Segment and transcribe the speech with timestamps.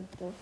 [0.00, 0.32] ערב טוב.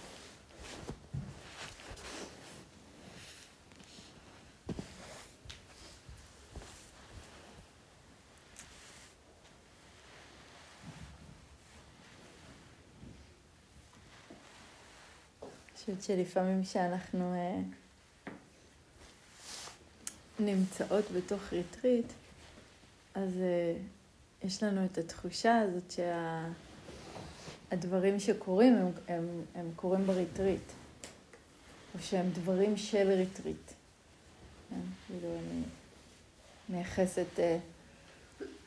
[15.74, 17.60] חושבת שלפעמים כשאנחנו אה,
[20.38, 22.12] נמצאות בתוך ריטריט,
[23.14, 23.74] אז אה,
[24.42, 26.67] יש לנו את התחושה הזאת שהדברים
[27.70, 30.72] שה, שקורים הם, הם, הם קורים בריטריט,
[31.94, 33.70] או שהם דברים של ריטריט.
[34.70, 34.80] כן?
[35.06, 35.62] כאילו אני
[36.68, 37.58] מייחסת אה,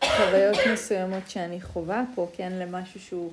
[0.06, 3.32] חוויות מסוימות שאני חווה פה, כן, למשהו שהוא,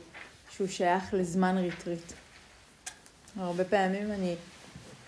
[0.50, 2.12] שהוא שייך לזמן ריטריט.
[3.36, 4.36] הרבה פעמים אני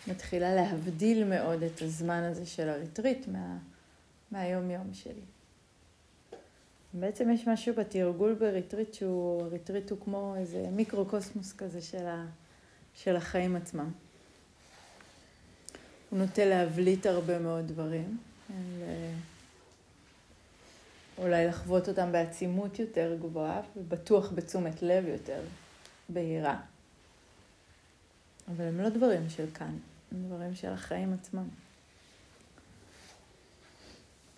[0.06, 3.56] מתחילה להבדיל מאוד את הזמן הזה של הריטריט מה,
[4.30, 5.39] מהיום-יום שלי.
[6.94, 12.26] בעצם יש משהו בתרגול בריטריט שהוא, הריטריט הוא כמו איזה מיקרוקוסמוס כזה של, ה,
[12.94, 13.90] של החיים עצמם.
[16.10, 18.18] הוא נוטה להבליט הרבה מאוד דברים.
[21.18, 25.40] אולי לחוות אותם בעצימות יותר גבוהה ובטוח בתשומת לב יותר
[26.08, 26.60] בהירה.
[28.48, 29.78] אבל הם לא דברים של כאן,
[30.12, 31.48] הם דברים של החיים עצמם.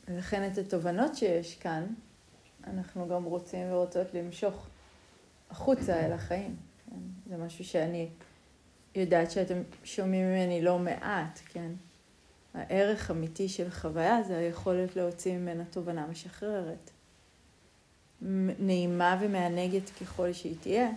[0.08, 1.86] ולכן את התובנות שיש כאן,
[2.66, 4.66] אנחנו גם רוצים ורוצות למשוך
[5.50, 6.56] החוצה אל החיים.
[6.90, 6.96] כן?
[7.30, 8.08] זה משהו שאני
[8.94, 11.72] יודעת שאתם שומעים ממני לא מעט, כן?
[12.54, 16.90] הערך אמיתי של חוויה זה היכולת להוציא ממנה תובנה משחררת.
[18.58, 20.90] נעימה ומענגת ככל שהיא תהיה,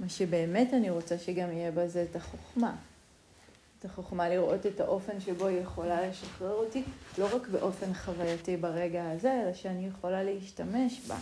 [0.00, 2.76] מה שבאמת אני רוצה שגם יהיה בה זה את החוכמה.
[3.84, 6.82] החוכמה לראות את האופן שבו היא יכולה לשחרר אותי,
[7.18, 11.16] לא רק באופן חווייתי ברגע הזה, אלא שאני יכולה להשתמש בה,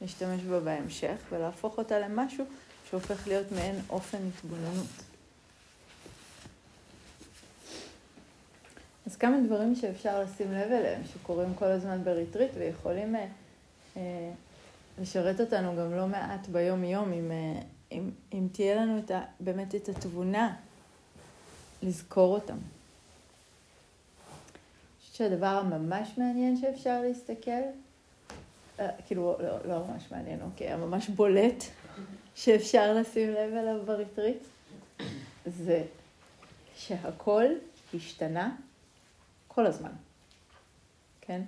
[0.00, 2.44] להשתמש בה בהמשך ולהפוך אותה למשהו
[2.90, 4.86] שהופך להיות מעין אופן התבוננות.
[9.06, 13.26] אז כמה דברים שאפשר לשים לב אליהם, שקורים כל הזמן בריטריט ויכולים אה,
[13.96, 14.30] אה,
[15.00, 17.60] לשרת אותנו גם לא מעט ביום-יום עם, אה,
[17.92, 20.54] אם, אם תהיה לנו את ה, באמת את התבונה
[21.86, 22.56] לזכור אותם.
[25.12, 27.50] שהדבר הממש מעניין שאפשר להסתכל,
[28.80, 31.64] אה, כאילו לא, לא ממש מעניין, אוקיי, הממש בולט
[32.34, 34.42] שאפשר לשים לב אליו בריטריט,
[35.46, 35.84] זה
[36.76, 37.44] שהכל
[37.94, 38.56] השתנה
[39.48, 39.92] כל הזמן,
[41.20, 41.42] כן?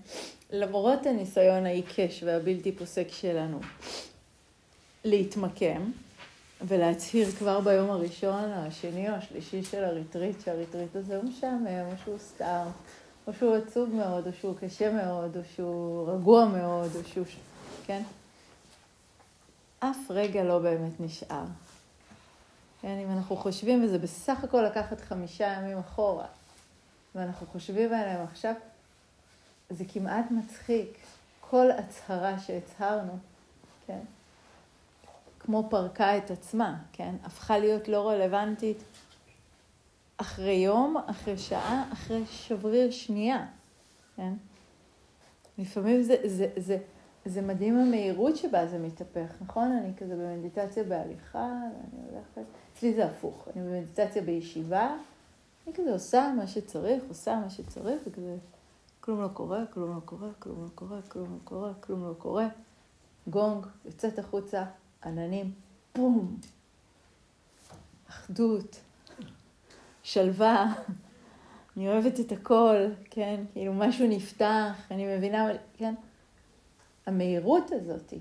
[0.50, 3.60] למרות הניסיון העיקש והבלתי פוסק שלנו
[5.04, 5.90] להתמקם,
[6.60, 12.18] ולהצהיר כבר ביום הראשון, השני או השלישי של הריטריט, שהריטריט הזה הוא משעמם, או שהוא
[12.18, 12.66] סתם,
[13.26, 17.24] או שהוא עצוב מאוד, או שהוא קשה מאוד, או שהוא רגוע מאוד, או שהוא...
[17.86, 18.02] כן?
[19.80, 21.44] אף רגע לא באמת נשאר.
[22.82, 26.26] כן, אם אנחנו חושבים, וזה בסך הכל לקחת חמישה ימים אחורה,
[27.14, 28.54] ואנחנו חושבים עליהם עכשיו,
[29.70, 30.98] זה כמעט מצחיק.
[31.40, 33.18] כל הצהרה שהצהרנו,
[33.86, 34.00] כן?
[35.48, 37.14] כמו פרקה את עצמה, כן?
[37.24, 38.82] הפכה להיות לא רלוונטית
[40.16, 43.46] אחרי יום, אחרי שעה, אחרי שבריר שנייה,
[44.16, 44.32] כן?
[45.58, 46.78] לפעמים זה, זה, זה,
[47.24, 49.72] זה מדהים המהירות שבה זה מתהפך, נכון?
[49.72, 54.96] אני כזה במדיטציה בהליכה, ואני הולכת, אצלי זה הפוך, אני במדיטציה בישיבה,
[55.66, 58.36] אני כזה עושה מה שצריך, עושה מה שצריך, וכזה
[59.00, 62.48] כלום לא קורה, כלום לא קורה, כלום לא קורה, כלום לא קורה, כלום לא קורה.
[63.26, 64.64] גונג, יוצאת החוצה,
[65.04, 65.52] עננים,
[65.94, 66.36] בום,
[68.08, 68.80] אחדות,
[70.02, 70.74] שלווה,
[71.76, 72.76] אני אוהבת את הכל,
[73.10, 75.94] כן, כאילו משהו נפתח, אני מבינה, כן,
[77.06, 78.18] המהירות הזאתי.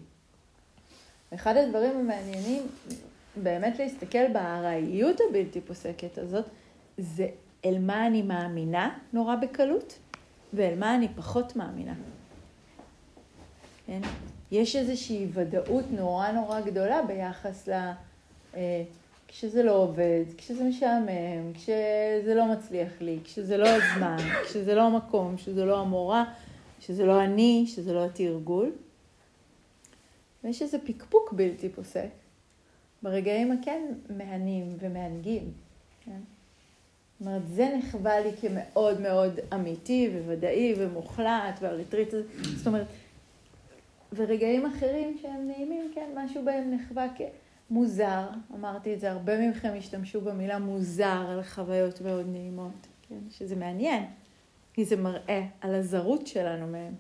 [1.34, 2.68] אחד הדברים המעניינים
[3.44, 6.46] באמת להסתכל בארעיות הבלתי פוסקת הזאת,
[6.98, 7.28] זה
[7.66, 10.00] אל מה אני מאמינה נורא בקלות,
[10.54, 11.94] ואל מה אני פחות מאמינה.
[13.86, 14.02] כן?
[14.52, 17.72] יש איזושהי ודאות נורא נורא גדולה ביחס ל...
[18.56, 18.84] אה,
[19.28, 25.36] כשזה לא עובד, כשזה משעמם, כשזה לא מצליח לי, כשזה לא הזמן, כשזה לא המקום,
[25.36, 26.34] כשזה לא המורה,
[26.80, 28.72] כשזה לא אני, כשזה לא התרגול.
[30.44, 32.10] ויש איזה פקפוק בלתי פוסק
[33.04, 35.52] ברגעים הכן מהנים ומענגים.
[36.06, 36.20] כן?
[37.20, 42.24] זאת אומרת, זה נחווה לי כמאוד מאוד אמיתי וודאי ומוחלט, והריטריט הזה,
[42.58, 42.88] זאת אומרת,
[44.14, 47.08] ורגעים אחרים שהם נעימים, כן, משהו בהם נחווה
[47.70, 53.56] כמוזר, אמרתי את זה, הרבה מכם השתמשו במילה מוזר על חוויות מאוד נעימות, כן, שזה
[53.56, 54.06] מעניין,
[54.74, 56.94] כי זה מראה על הזרות שלנו מהם.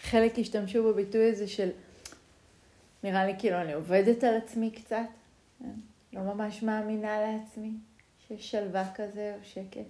[0.00, 1.68] חלק השתמשו בביטוי הזה של,
[3.04, 5.06] נראה לי כאילו אני עובדת על עצמי קצת,
[5.58, 5.70] כן?
[6.12, 7.70] לא ממש מאמינה לעצמי
[8.26, 9.88] שיש שלווה כזה או שקט.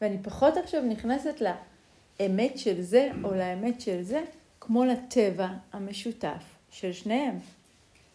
[0.00, 4.24] ואני פחות עכשיו נכנסת לאמת של זה או לאמת של זה,
[4.68, 7.38] כמו לטבע המשותף של שניהם.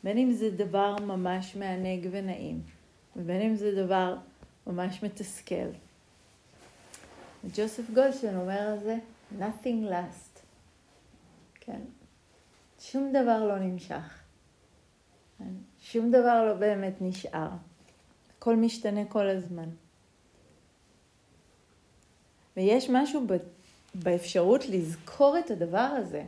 [0.04, 2.62] בין אם זה דבר ממש מענג ונעים,
[3.16, 4.16] ובין אם זה דבר
[4.68, 5.70] ממש מתסכל.
[7.56, 8.98] ג'וסף גולדשטיין אומר על זה,
[9.40, 10.40] nothing last.
[11.56, 11.82] כן,
[12.80, 14.20] שום דבר לא נמשך.
[15.38, 15.54] כן?
[15.82, 17.50] שום דבר לא באמת נשאר.
[18.38, 19.70] הכל משתנה כל הזמן.
[22.58, 23.28] ויש משהו
[23.96, 26.24] באפשרות לזכור את הדבר הזה.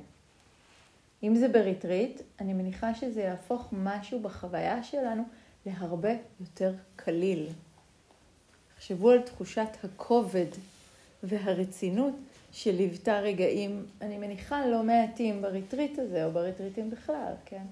[1.27, 5.24] אם זה בריטריט, אני מניחה שזה יהפוך משהו בחוויה שלנו
[5.66, 7.50] להרבה יותר קליל.
[8.75, 10.45] תחשבו על תחושת הכובד
[11.24, 12.13] והרצינות
[12.51, 17.63] שליוותה רגעים, אני מניחה, לא מעטים בריטריט הזה, או בריטריטים בכלל, כן?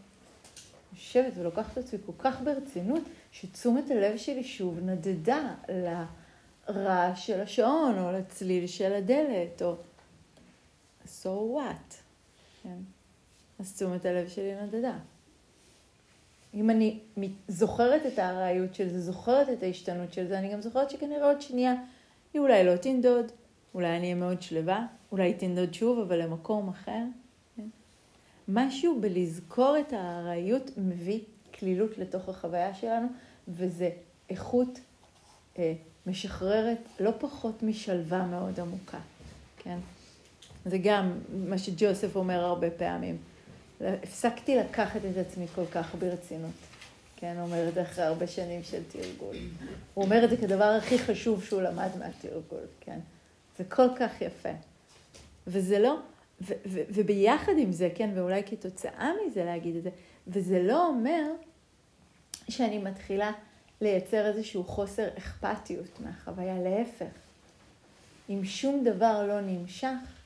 [0.93, 7.99] יושבת ולוקחת את עצמי כל כך ברצינות, שתשומת הלב שלי שוב נדדה לרעש של השעון,
[7.99, 9.75] או לצליל של הדלת, או
[11.05, 11.93] so what,
[12.63, 12.77] כן?
[13.63, 14.93] אז תשומת הלב שלי נדדה.
[16.53, 16.99] אם אני
[17.47, 21.41] זוכרת את הארעיות של זה, זוכרת את ההשתנות של זה, אני גם זוכרת שכנראה עוד
[21.41, 21.73] שנייה
[22.33, 23.31] היא אולי לא תנדוד,
[23.73, 27.03] אולי אני אהיה מאוד שלווה, אולי תנדוד שוב, אבל למקום אחר.
[27.55, 27.67] כן?
[28.47, 31.19] משהו בלזכור את הארעיות מביא
[31.59, 33.07] כלילות לתוך החוויה שלנו,
[33.47, 33.89] וזה
[34.29, 34.79] איכות
[35.59, 35.73] אה,
[36.07, 38.99] משחררת לא פחות משלווה מאוד עמוקה,
[39.57, 39.77] כן?
[40.65, 43.17] זה גם מה שג'וסף אומר הרבה פעמים.
[43.87, 46.51] הפסקתי לקחת את עצמי כל כך ברצינות.
[47.15, 49.35] כן, אומר את זה אחרי הרבה שנים של תרגול.
[49.93, 52.99] הוא אומר את זה כדבר הכי חשוב שהוא למד מהתרגול, כן.
[53.57, 54.49] זה כל כך יפה.
[55.47, 55.97] וזה לא,
[56.41, 59.89] ו- ו- וביחד עם זה, כן, ואולי כתוצאה מזה להגיד את זה,
[60.27, 61.23] וזה לא אומר
[62.49, 63.31] שאני מתחילה
[63.81, 67.13] לייצר איזשהו חוסר אכפתיות מהחוויה, להפך.
[68.29, 70.22] אם שום דבר לא נמשך,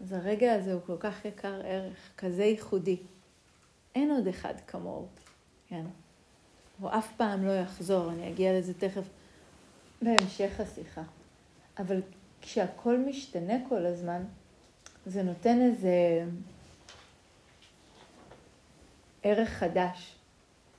[0.00, 2.96] אז הרגע הזה הוא כל כך יקר ערך, כזה ייחודי.
[3.94, 5.06] אין עוד אחד כמוהו,
[5.68, 5.84] כן?
[6.78, 9.08] הוא אף פעם לא יחזור, אני אגיע לזה תכף
[10.02, 11.02] בהמשך השיחה.
[11.78, 12.00] אבל
[12.40, 14.22] כשהכול משתנה כל הזמן,
[15.06, 16.24] זה נותן איזה
[19.22, 20.14] ערך חדש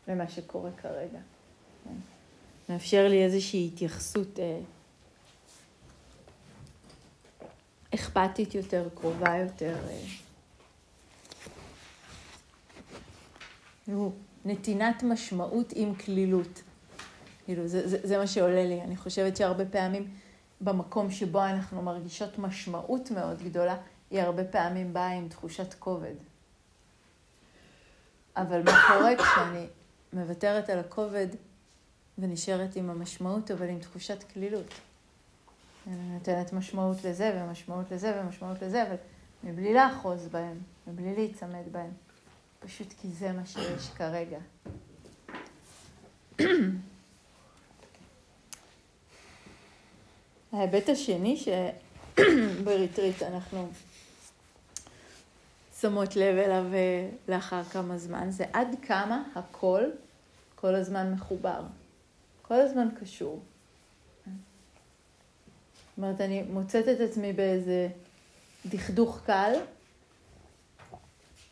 [0.07, 1.19] למה שקורה כרגע.
[1.83, 1.94] כן?
[2.69, 4.60] מאפשר לי איזושהי התייחסות אה,
[8.00, 9.75] אכפתית יותר, קרובה יותר.
[9.90, 9.98] אה,
[14.46, 16.62] נתינת משמעות עם כלילות.
[17.46, 18.81] כאילו, זה, זה, זה מה שעולה לי.
[18.81, 20.07] אני חושבת שהרבה פעמים
[20.62, 23.78] במקום שבו אנחנו מרגישות משמעות מאוד גדולה,
[24.12, 26.16] היא הרבה פעמים באה עם תחושת כובד.
[28.36, 29.66] אבל מה קורה כשאני
[30.13, 31.28] מוותרת על הכובד
[32.18, 34.74] ונשארת עם המשמעות, אבל עם תחושת כלילות?
[35.89, 38.95] נותנת משמעות לזה ומשמעות לזה ומשמעות לזה, אבל
[39.44, 40.57] מבלי לאחוז בהם,
[40.88, 41.91] מבלי להיצמד בהם.
[42.59, 44.39] פשוט כי זה מה שיש כרגע.
[50.53, 51.43] ההיבט השני
[52.15, 53.69] שבריטריט אנחנו
[55.79, 59.84] שמות לב אליו אה, לאחר כמה זמן, זה עד כמה הכל
[60.55, 61.62] כל הזמן מחובר,
[62.41, 63.41] כל הזמן קשור.
[66.00, 67.88] אומרת, אני מוצאת את עצמי באיזה
[68.65, 69.53] דכדוך קל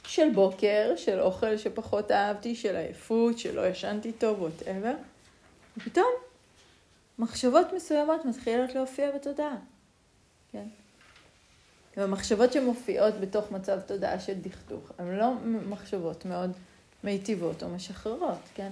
[0.06, 4.94] של בוקר, של אוכל שפחות אהבתי, של עייפות, שלא ישנתי טוב, ווטאבר,
[5.78, 6.12] ופתאום
[7.20, 9.56] מחשבות מסוימות מתחילות להופיע בתודעה,
[10.52, 10.66] כן?
[11.98, 15.34] והמחשבות שמופיעות בתוך מצב תודעה של דכדוך, הן לא
[15.70, 16.52] מחשבות מאוד
[17.04, 18.70] מיטיבות או משחררות, כן?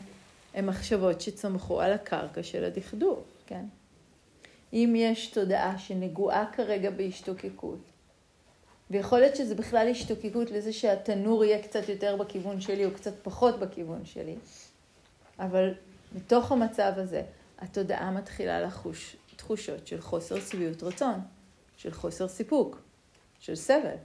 [0.54, 3.66] הן מחשבות שצמחו על הקרקע של הדכדוך, כן?
[4.76, 7.80] אם יש תודעה שנגועה כרגע בהשתוקקות,
[8.92, 13.60] ויכול להיות שזה בכלל השתוקקות לזה שהתנור יהיה קצת יותר בכיוון שלי או קצת פחות
[13.60, 14.36] בכיוון שלי,
[15.40, 15.74] אבל
[16.16, 17.24] בתוך המצב הזה
[17.60, 21.20] התודעה מתחילה לחוש תחושות של חוסר שביעות רצון,
[21.78, 22.82] של חוסר סיפוק,
[23.40, 23.96] של סבל.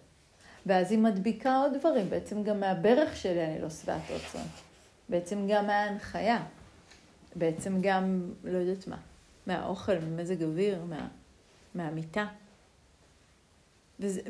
[0.66, 4.46] ואז היא מדביקה עוד דברים, בעצם גם מהברך שלי אני לא שבעת רצון,
[5.08, 6.42] בעצם גם מההנחיה,
[7.36, 8.96] בעצם גם, לא יודעת מה,
[9.50, 11.08] מהאוכל, ממזג אוויר, מה,
[11.74, 12.26] מהמיטה.
[14.00, 14.20] וזה,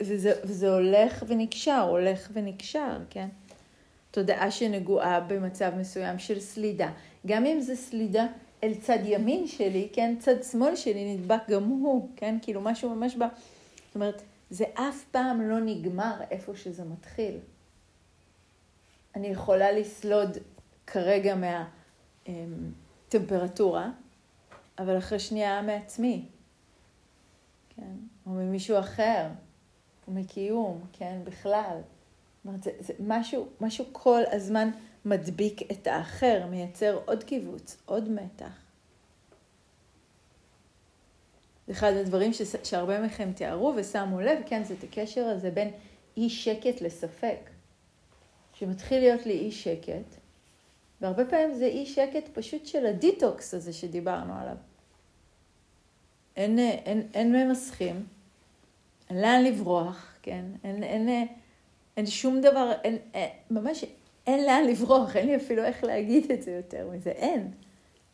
[0.00, 3.28] וזה, וזה, הולך ונקשר, הולך ונקשר, כן?
[4.10, 6.92] תודעה שנגועה במצב מסוים של סלידה.
[7.26, 8.26] גם אם זה סלידה
[8.64, 10.14] אל צד ימין שלי, כן?
[10.18, 12.38] צד שמאל שלי נדבק גם הוא, כן?
[12.42, 13.18] כאילו משהו ממש ב...
[13.86, 17.38] זאת אומרת, זה אף פעם לא נגמר איפה שזה מתחיל.
[19.16, 20.38] אני יכולה לסלוד
[20.86, 21.34] כרגע
[23.08, 23.90] מהטמפרטורה,
[24.80, 26.24] אבל אחרי שנייה מעצמי,
[27.76, 27.94] כן?
[28.26, 29.26] או ממישהו אחר,
[30.08, 31.20] או מקיום, כן?
[31.24, 31.76] בכלל.
[32.44, 34.70] אומרת, זה, זה משהו, משהו כל הזמן
[35.04, 38.52] מדביק את האחר, מייצר עוד קיבוץ, עוד מתח.
[41.70, 45.70] אחד הדברים ש, שהרבה מכם תיארו ושמו לב, כן, זה את הקשר הזה בין
[46.16, 47.50] אי שקט לספק.
[48.54, 50.16] שמתחיל להיות לי אי שקט,
[51.00, 54.56] והרבה פעמים זה אי שקט פשוט של הדיטוקס הזה שדיברנו עליו.
[56.40, 58.06] אין, אין, אין ממסכים,
[59.10, 60.44] אין לאן לברוח, כן?
[60.64, 61.26] אין, אין,
[61.96, 63.84] אין שום דבר, אין, אין, ממש
[64.26, 67.50] אין לאן לברוח, אין לי אפילו איך להגיד את זה יותר מזה, אין.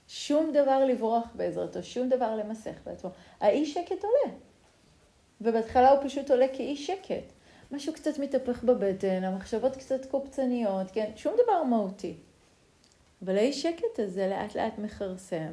[0.08, 3.10] שום דבר לברוח בעזרתו, שום דבר למסך בעצמו.
[3.40, 4.34] האי שקט עולה.
[5.40, 7.32] ובהתחלה הוא פשוט עולה כאי שקט.
[7.70, 11.10] משהו קצת מתהפך בבטן, המחשבות קצת קופצניות, כן?
[11.16, 12.14] שום דבר מהותי.
[13.24, 15.52] אבל האי שקט הזה לאט לאט מכרסם,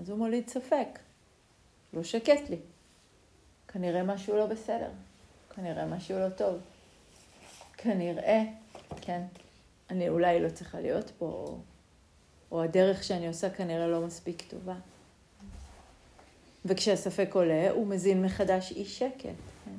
[0.00, 0.98] אז הוא מוליד ספק.
[1.92, 2.58] לא שקט לי.
[3.68, 4.90] כנראה משהו לא בסדר.
[5.54, 6.58] כנראה משהו לא טוב.
[7.76, 8.42] כנראה,
[9.00, 9.22] כן,
[9.90, 11.58] אני אולי לא צריכה להיות פה,
[12.50, 14.74] או הדרך שאני עושה כנראה לא מספיק טובה.
[16.64, 19.24] וכשהספק עולה, הוא מזין מחדש אי שקט.
[19.64, 19.74] כן?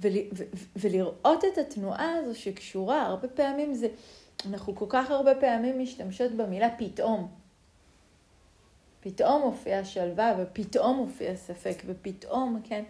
[0.00, 0.44] ול, ו,
[0.76, 3.88] ולראות את התנועה הזו שקשורה, הרבה פעמים זה,
[4.46, 7.28] אנחנו כל כך הרבה פעמים משתמשות במילה פתאום.
[9.08, 12.84] פתאום מופיע שלווה, ופתאום מופיע ספק, ופתאום, כן?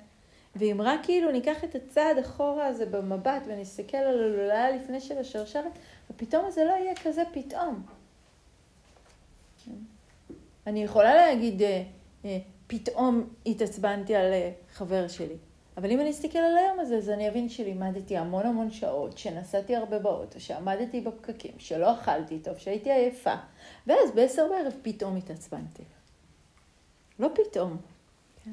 [0.57, 5.79] ואם רק כאילו ניקח את הצעד אחורה הזה במבט ונסתכל על הלולאה לפני של השרשרת,
[6.11, 7.83] ופתאום זה לא יהיה כזה פתאום.
[10.67, 11.83] אני יכולה להגיד, אה,
[12.25, 15.37] אה, פתאום התעצבנתי על אה, חבר שלי.
[15.77, 19.77] אבל אם אני אסתכל על היום הזה, אז אני אבין שלימדתי המון המון שעות, שנסעתי
[19.77, 23.35] הרבה באוטו, שעמדתי בפקקים, שלא אכלתי טוב, שהייתי עייפה,
[23.87, 25.83] ואז בעשר בערב פתאום התעצבנתי.
[27.19, 27.77] לא פתאום,
[28.45, 28.53] כן?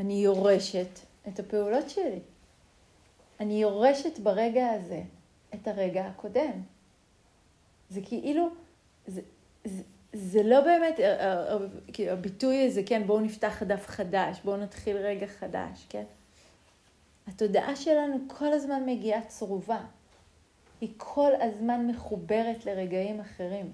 [0.00, 2.20] אני יורשת את הפעולות שלי.
[3.40, 5.02] אני יורשת ברגע הזה
[5.54, 6.62] את הרגע הקודם.
[7.90, 8.48] זה כאילו,
[9.06, 9.20] זה,
[9.64, 11.56] זה, זה לא באמת, אה, אה,
[12.00, 16.04] אה, הביטוי הזה, כן, בואו נפתח דף חדש, בואו נתחיל רגע חדש, כן?
[17.26, 19.80] התודעה שלנו כל הזמן מגיעה צרובה.
[20.80, 23.72] היא כל הזמן מחוברת לרגעים אחרים.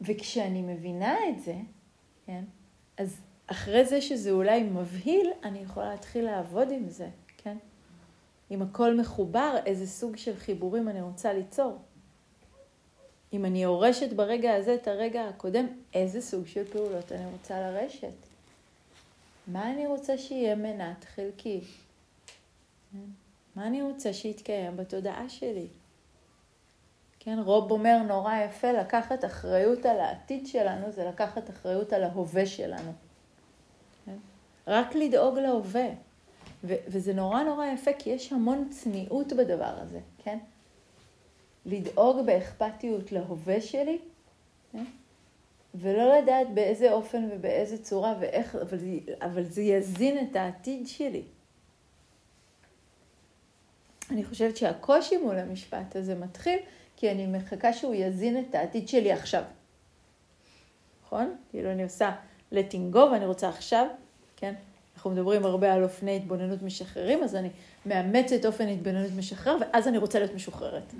[0.00, 1.54] וכשאני מבינה את זה,
[2.30, 2.44] כן,
[2.96, 7.56] אז אחרי זה שזה אולי מבהיל, אני יכולה להתחיל לעבוד עם זה, כן?
[8.50, 11.78] אם הכל מחובר, איזה סוג של חיבורים אני רוצה ליצור.
[13.32, 18.14] אם אני יורשת ברגע הזה את הרגע הקודם, איזה סוג של פעולות אני רוצה לרשת?
[19.46, 21.60] מה אני רוצה שיהיה מנת חלקי?
[23.56, 25.66] מה אני רוצה שיתקיים בתודעה שלי?
[27.22, 32.46] כן, רוב אומר נורא יפה, לקחת אחריות על העתיד שלנו זה לקחת אחריות על ההווה
[32.46, 32.92] שלנו.
[34.06, 34.16] כן?
[34.66, 35.88] רק לדאוג להווה.
[36.64, 40.38] ו- וזה נורא נורא יפה, כי יש המון צניעות בדבר הזה, כן?
[41.66, 43.98] לדאוג באכפתיות להווה שלי,
[44.72, 44.84] כן?
[45.74, 48.78] ולא לדעת באיזה אופן ובאיזה צורה ואיך, אבל,
[49.22, 51.22] אבל זה יזין את העתיד שלי.
[54.10, 56.58] אני חושבת שהקושי מול המשפט הזה מתחיל
[57.00, 59.42] כי אני מחכה שהוא יזין את העתיד שלי עכשיו.
[61.04, 61.34] נכון?
[61.50, 62.10] כאילו אני עושה
[62.52, 63.86] letting go ואני רוצה עכשיו,
[64.36, 64.54] כן?
[64.94, 67.48] אנחנו מדברים הרבה על אופני התבוננות משחררים, אז אני
[67.86, 70.94] מאמצת אופן התבוננות משחרר, ואז אני רוצה להיות משוחררת.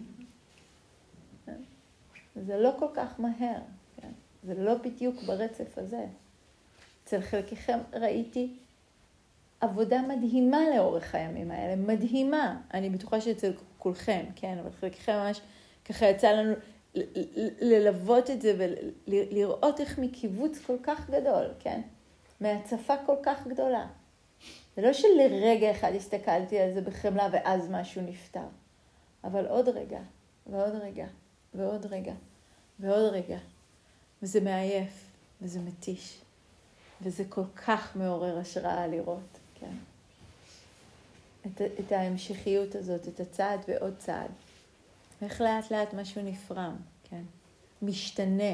[2.36, 3.60] זה לא כל כך מהר,
[4.00, 4.10] כן?
[4.42, 6.04] זה לא בדיוק ברצף הזה.
[7.04, 8.56] אצל חלקכם ראיתי
[9.60, 12.60] עבודה מדהימה לאורך הימים האלה, מדהימה.
[12.74, 15.40] אני בטוחה שאצל כולכם, כן, אבל חלקכם ממש
[15.84, 16.54] ככה יצא לנו
[17.60, 18.72] ללוות את זה
[19.06, 21.80] ולראות איך מקיבוץ כל כך גדול, כן?
[22.40, 23.86] מהצפה כל כך גדולה.
[24.76, 28.46] זה לא שלרגע אחד הסתכלתי על זה בחמלה ואז משהו נפתר,
[29.24, 30.00] אבל עוד רגע,
[30.46, 31.06] ועוד רגע,
[31.54, 32.14] ועוד רגע,
[32.80, 33.38] ועוד רגע.
[34.22, 35.04] וזה מעייף,
[35.42, 36.20] וזה מתיש,
[37.02, 39.74] וזה כל כך מעורר השראה לראות, כן?
[41.46, 44.30] את, את ההמשכיות הזאת, את הצעד ועוד צעד.
[45.22, 46.76] איך לאט לאט משהו נפרם,
[47.10, 47.22] כן?
[47.82, 48.52] משתנה,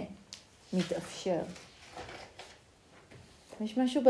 [0.73, 1.43] מתאפשר.
[3.61, 4.03] יש משהו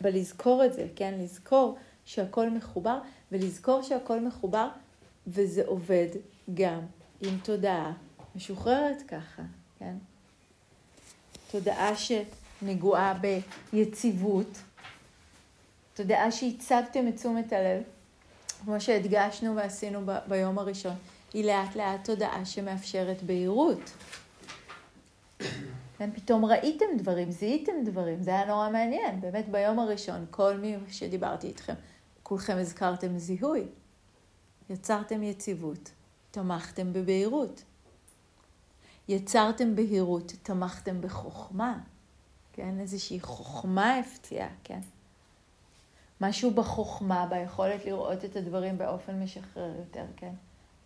[0.00, 1.14] בלזכור את זה, כן?
[1.18, 2.98] לזכור שהכל מחובר,
[3.32, 4.68] ולזכור שהכל מחובר,
[5.26, 6.08] וזה עובד
[6.54, 6.80] גם
[7.20, 7.92] עם תודעה
[8.36, 9.42] משוחררת ככה,
[9.78, 9.94] כן?
[11.50, 13.14] תודעה שנגועה
[13.72, 14.58] ביציבות,
[15.94, 17.82] תודעה שהצבתם את תשומת הלב,
[18.64, 20.94] כמו שהדגשנו ועשינו ב- ביום הראשון,
[21.32, 23.90] היא לאט לאט תודעה שמאפשרת בהירות.
[25.98, 29.20] כן, פתאום ראיתם דברים, זיהיתם דברים, זה היה נורא מעניין.
[29.20, 31.74] באמת ביום הראשון, כל מי שדיברתי איתכם,
[32.22, 33.66] כולכם הזכרתם זיהוי.
[34.70, 35.90] יצרתם יציבות,
[36.30, 37.62] תמכתם בבהירות.
[39.08, 41.78] יצרתם בהירות, תמכתם בחוכמה.
[42.52, 44.80] כן, איזושהי חוכמה הפציעה, כן.
[46.20, 50.32] משהו בחוכמה, ביכולת לראות את הדברים באופן משחרר יותר, כן.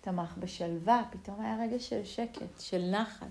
[0.07, 3.27] תמך בשלווה, פתאום היה רגע של שקט, של נחת.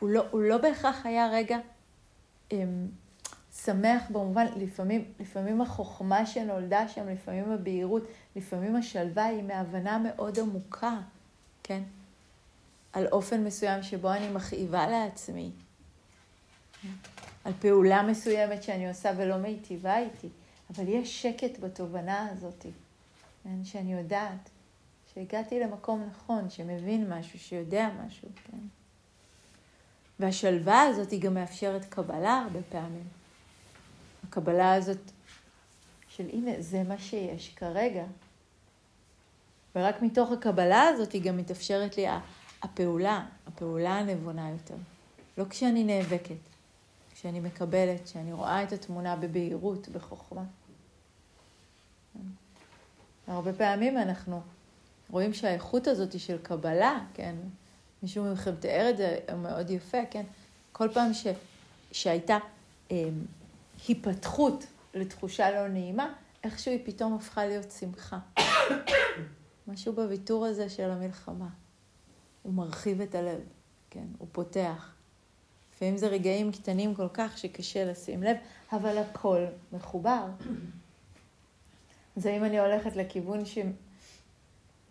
[0.00, 1.58] הוא לא, הוא לא בהכרח היה רגע
[2.52, 2.86] אמ,
[3.64, 8.02] שמח במובן, לפעמים, לפעמים החוכמה שנולדה שם, לפעמים הבהירות,
[8.36, 10.98] לפעמים השלווה היא מהבנה מאוד עמוקה,
[11.62, 11.82] כן?
[12.92, 15.50] על אופן מסוים שבו אני מכאיבה לעצמי,
[17.44, 20.28] על פעולה מסוימת שאני עושה ולא מיטיבה איתי,
[20.74, 22.66] אבל יש שקט בתובנה הזאת,
[23.44, 23.64] כן?
[23.64, 24.50] שאני יודעת
[25.14, 28.58] שהגעתי למקום נכון, שמבין משהו, שיודע משהו, כן?
[30.20, 33.04] והשלווה הזאת היא גם מאפשרת קבלה הרבה פעמים.
[34.24, 35.10] הקבלה הזאת
[36.08, 38.04] של הנה, זה מה שיש כרגע.
[39.76, 42.06] ורק מתוך הקבלה הזאת היא גם מתאפשרת לי
[42.62, 44.76] הפעולה, הפעולה הנבונה יותר.
[45.38, 46.34] לא כשאני נאבקת,
[47.14, 50.44] כשאני מקבלת, כשאני רואה את התמונה בבהירות, בחוכמה.
[53.26, 54.42] הרבה פעמים אנחנו
[55.10, 57.36] רואים שהאיכות הזאת של קבלה, כן,
[58.02, 60.24] מישהו מכם תיאר את זה מאוד יפה, כן,
[60.72, 61.26] כל פעם ש,
[61.92, 62.38] שהייתה
[62.90, 63.08] אה,
[63.88, 66.12] היפתחות לתחושה לא נעימה,
[66.44, 68.18] איכשהו היא פתאום הפכה להיות שמחה.
[69.68, 71.48] משהו בוויתור הזה של המלחמה.
[72.42, 73.40] הוא מרחיב את הלב,
[73.90, 74.04] כן?
[74.18, 74.92] הוא פותח.
[75.74, 78.36] לפעמים זה רגעים קטנים כל כך שקשה לשים לב,
[78.72, 80.24] אבל הכל מחובר.
[82.16, 83.44] אז האם אני הולכת לכיוון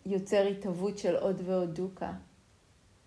[0.04, 2.12] שיוצר התהוות של עוד ועוד דוקה,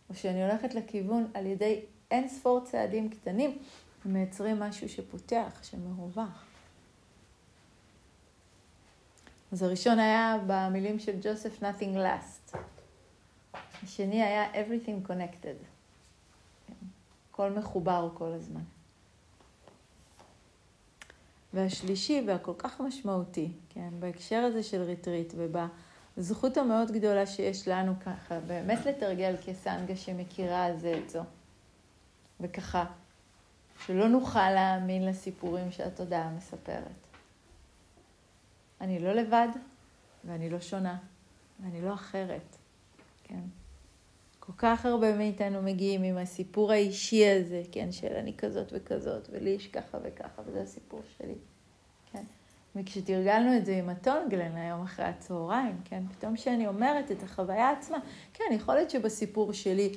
[0.10, 3.58] או שאני הולכת לכיוון על ידי אין ספור צעדים קטנים,
[4.06, 6.46] ומייצרים משהו שפותח, שמרווח.
[9.52, 12.58] אז הראשון היה במילים של ג'וסף, nothing last.
[13.84, 15.66] השני היה everything connected.
[17.32, 18.62] הכל מחובר כל הזמן.
[21.54, 25.34] והשלישי, והכל כך משמעותי, כן, בהקשר הזה של ריטריט
[26.18, 31.24] ובזכות המאוד גדולה שיש לנו ככה, באמת לתרגל כסנגה שמכירה זה את זו.
[32.40, 32.86] וככה,
[33.86, 37.08] שלא נוכל להאמין לסיפורים שהתודעה מספרת.
[38.82, 39.48] אני לא לבד,
[40.26, 40.98] ואני לא שונה,
[41.60, 42.58] ואני לא אחרת,
[43.24, 43.42] כן?
[44.40, 49.50] כל כך הרבה מאיתנו מגיעים עם הסיפור האישי הזה, כן, של אני כזאת וכזאת, ולי
[49.50, 51.36] יש ככה וככה, וזה הסיפור שלי.
[52.76, 57.98] וכשתרגלנו את זה עם הטונגלן היום אחרי הצהריים, כן, פתאום כשאני אומרת את החוויה עצמה,
[58.34, 59.94] כן, יכול להיות שבסיפור שלי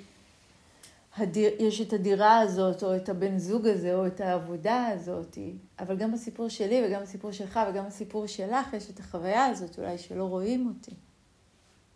[1.17, 5.39] הדיר, יש את הדירה הזאת, או את הבן זוג הזה, או את העבודה הזאת,
[5.79, 9.99] אבל גם בסיפור שלי וגם בסיפור שלך וגם בסיפור שלך יש את החוויה הזאת, אולי
[9.99, 10.95] שלא רואים אותי,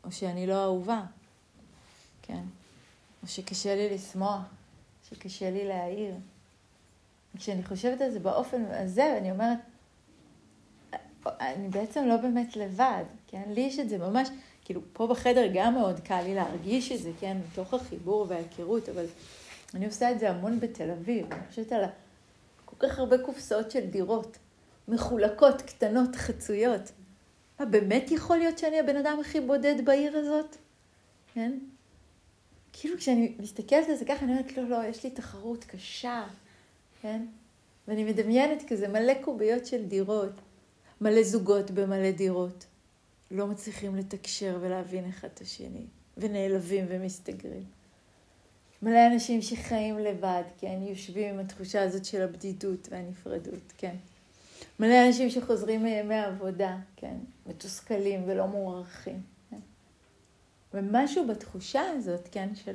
[0.04, 1.02] או שאני לא אהובה,
[2.22, 2.42] כן?
[3.22, 4.42] או שקשה לי לשמוח,
[5.08, 6.14] שקשה לי להעיר.
[7.36, 9.58] כשאני חושבת על זה באופן הזה, אני אומרת,
[11.26, 13.42] אני בעצם לא באמת לבד, כן?
[13.48, 14.28] לי יש את זה ממש...
[14.64, 19.04] כאילו, פה בחדר גם מאוד קל לי להרגיש את זה, כן, מתוך החיבור וההיכרות, אבל
[19.74, 21.32] אני עושה את זה המון בתל אביב.
[21.32, 21.84] אני חושבת על
[22.64, 24.38] כל כך הרבה קופסאות של דירות,
[24.88, 26.92] מחולקות, קטנות, חצויות.
[27.60, 30.56] מה, באמת יכול להיות שאני הבן אדם הכי בודד בעיר הזאת?
[31.34, 31.52] כן?
[32.72, 36.24] כאילו, כשאני מסתכלת על זה ככה, אני אומרת, לא, לא, יש לי תחרות קשה,
[37.02, 37.22] כן?
[37.88, 40.32] ואני מדמיינת כזה מלא קוביות של דירות,
[41.00, 42.66] מלא זוגות במלא דירות.
[43.30, 45.84] לא מצליחים לתקשר ולהבין אחד את השני,
[46.16, 47.64] ונעלבים ומסתגרים.
[48.82, 53.94] מלא אנשים שחיים לבד, כן, יושבים עם התחושה הזאת של הבדידות והנפרדות, כן.
[54.80, 59.22] מלא אנשים שחוזרים מימי עבודה, כן, מתוסכלים ולא מוערכים.
[59.50, 59.56] כן?
[60.74, 62.74] ומשהו בתחושה הזאת, כן, של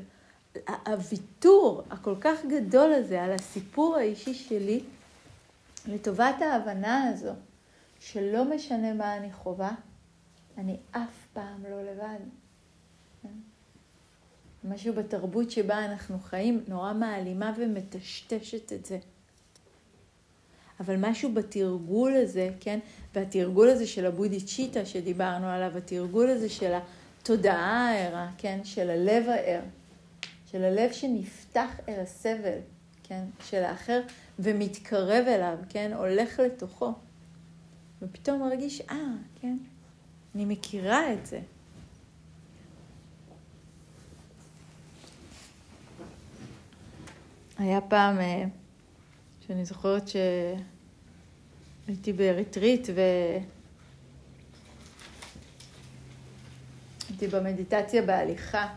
[0.88, 4.84] הוויתור הכל כך גדול הזה על הסיפור האישי שלי,
[5.88, 7.32] לטובת ההבנה הזו,
[8.12, 9.72] שלא משנה מה אני חווה,
[10.58, 12.20] אני אף פעם לא לבד.
[13.22, 13.30] כן?
[14.64, 19.00] משהו בתרבות שבה אנחנו חיים נורא מעלימה ומטשטשת את זה.
[20.80, 22.80] אבל משהו בתרגול הזה, כן?
[23.16, 28.60] והתרגול הזה של הבודי צ'יטה שדיברנו עליו, התרגול הזה של התודעה הערה, כן?
[28.64, 29.62] של הלב הער,
[30.52, 32.60] של הלב שנפתח אל הסבל,
[33.04, 33.24] כן?
[33.46, 34.02] של האחר
[34.40, 35.92] ומתקרב אליו, כן?
[35.94, 36.94] הולך לתוכו.
[38.06, 39.58] ופתאום מרגיש, אה, ah, כן,
[40.36, 41.40] אני מכירה את זה.
[47.58, 48.44] היה פעם אה,
[49.48, 50.04] שאני זוכרת
[51.88, 53.02] שהייתי בריטריט ו...
[57.10, 58.76] הייתי במדיטציה בהליכה.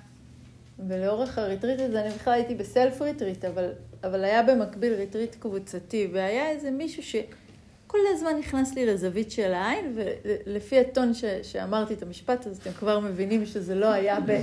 [0.89, 3.73] ולאורך הריטריט הזה, אני בכלל הייתי ב-self retreat, אבל,
[4.05, 7.17] אבל היה במקביל ריטריט קבוצתי, והיה איזה מישהו ש...
[7.89, 12.73] שכל הזמן נכנס לי לזווית של העין, ולפי הטון ש, שאמרתי את המשפט הזה, אתם
[12.73, 14.41] כבר מבינים שזה לא היה ב...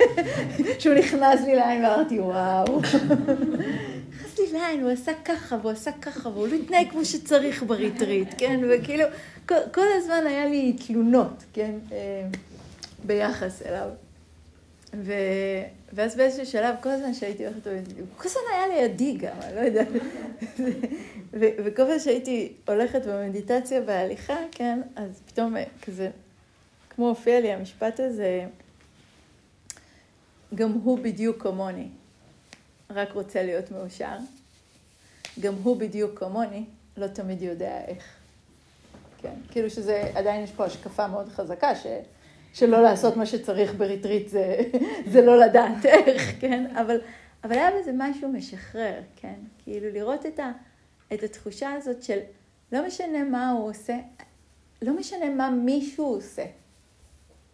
[0.78, 2.80] שהוא נכנס לי לעין ואמרתי, וואו.
[4.10, 8.28] נכנס לי לעין, הוא עשה ככה, והוא עשה ככה, והוא לא התנהג כמו שצריך בריטריט,
[8.38, 8.60] כן?
[8.70, 9.04] וכאילו,
[9.48, 11.74] כל, כל הזמן היה לי תלונות, כן?
[11.92, 12.28] אה,
[13.04, 13.88] ביחס אליו.
[14.94, 15.12] ו...
[15.92, 19.60] ואז באיזשהו שלב, כל הזמן שהייתי הולכת, הוא כל הזמן היה לידי גם, אני לא
[19.60, 19.88] יודעת.
[21.64, 26.10] וכל פעם שהייתי הולכת במדיטציה בהליכה, כן, אז פתאום כזה,
[26.90, 28.46] כמו הופיע לי המשפט הזה,
[30.54, 31.88] גם הוא בדיוק כמוני,
[32.90, 34.16] רק רוצה להיות מאושר.
[35.40, 36.64] גם הוא בדיוק כמוני,
[36.96, 38.04] לא תמיד יודע איך.
[39.18, 41.86] כן, כאילו שזה, עדיין יש פה השקפה מאוד חזקה, ש...
[42.58, 44.60] שלא לעשות מה שצריך בריטריט זה,
[45.12, 46.76] זה לא לדעת איך, כן?
[46.76, 47.00] אבל,
[47.44, 49.34] אבל היה בזה משהו משחרר, כן?
[49.64, 50.52] כאילו לראות את, ה,
[51.14, 52.18] את התחושה הזאת של
[52.72, 53.98] לא משנה מה הוא עושה,
[54.82, 56.44] לא משנה מה מישהו עושה.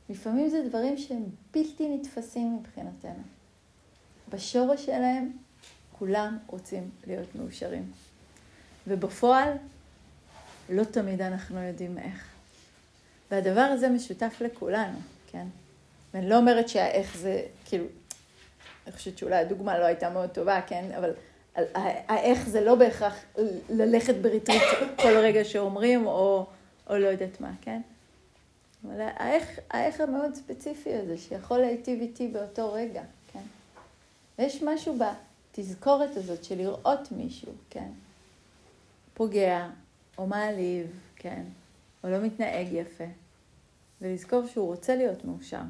[0.08, 3.22] לפעמים זה דברים שהם בלתי נתפסים מבחינתנו.
[4.28, 5.32] בשורש שלהם
[5.98, 7.92] כולם רוצים להיות מאושרים.
[8.86, 9.52] ובפועל
[10.68, 12.33] לא תמיד אנחנו יודעים איך.
[13.30, 15.46] והדבר הזה משותף לכולנו, כן?
[16.14, 17.84] ואני לא אומרת שהאיך זה, כאילו,
[18.86, 20.84] אני חושבת שאולי הדוגמה לא הייתה מאוד טובה, כן?
[20.98, 21.10] אבל
[22.08, 23.24] האיך זה לא בהכרח
[23.70, 24.62] ללכת בריטריט
[25.02, 26.46] כל רגע שאומרים, או,
[26.90, 27.80] או לא יודעת מה, כן?
[28.86, 33.42] אבל האיך, האיך המאוד ספציפי הזה, שיכול להיטיב איתי באותו רגע, כן?
[34.38, 37.88] ויש משהו בתזכורת הזאת של לראות מישהו, כן?
[39.14, 39.68] פוגע,
[40.18, 41.42] או מעליב, כן?
[42.04, 43.04] או לא מתנהג יפה,
[44.00, 45.62] ולזכור שהוא רוצה להיות מאושר,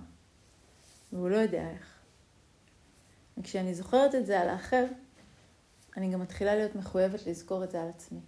[1.12, 1.94] והוא לא יודע איך.
[3.38, 4.84] וכשאני זוכרת את זה על האחר,
[5.96, 8.20] אני גם מתחילה להיות מחויבת לזכור את זה על עצמי.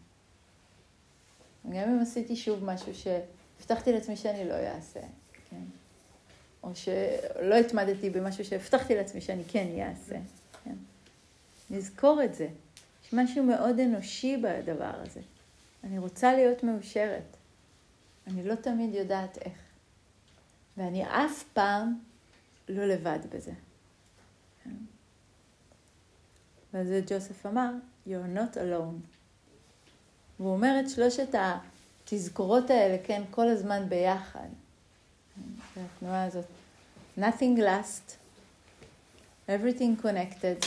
[1.65, 5.01] גם אם עשיתי שוב משהו שהבטחתי לעצמי שאני לא אעשה,
[5.51, 5.65] כן?
[6.63, 10.17] או שלא התמדתי במשהו שהבטחתי לעצמי שאני כן אעשה,
[10.65, 10.75] כן?
[11.71, 12.49] לזכור את זה.
[13.05, 15.21] יש משהו מאוד אנושי בדבר הזה.
[15.85, 17.37] אני רוצה להיות מאושרת.
[18.27, 19.59] אני לא תמיד יודעת איך.
[20.77, 21.99] ואני אף פעם
[22.69, 23.53] לא לבד בזה.
[26.73, 27.71] ועל זה ג'וסף אמר,
[28.07, 29.01] you're not alone.
[30.41, 34.49] והוא אומר את שלושת התזכורות האלה, כן, כל הזמן ביחד.
[35.77, 36.45] התנועה הזאת.
[37.19, 38.17] nothing last,
[39.49, 40.67] everything connected,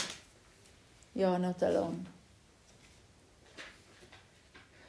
[1.16, 2.04] you're not alone.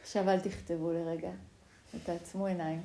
[0.02, 1.32] עכשיו אל תכתבו לרגע.
[1.94, 2.82] ותעצמו עיניים.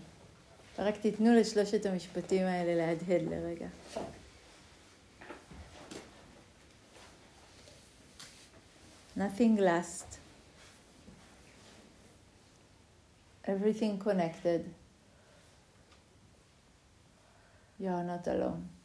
[0.78, 3.68] ורק תיתנו לשלושת המשפטים האלה להדהד לרגע.
[9.16, 10.18] Nothing last.
[13.44, 14.60] Everything connected.
[17.80, 18.76] You are not alone.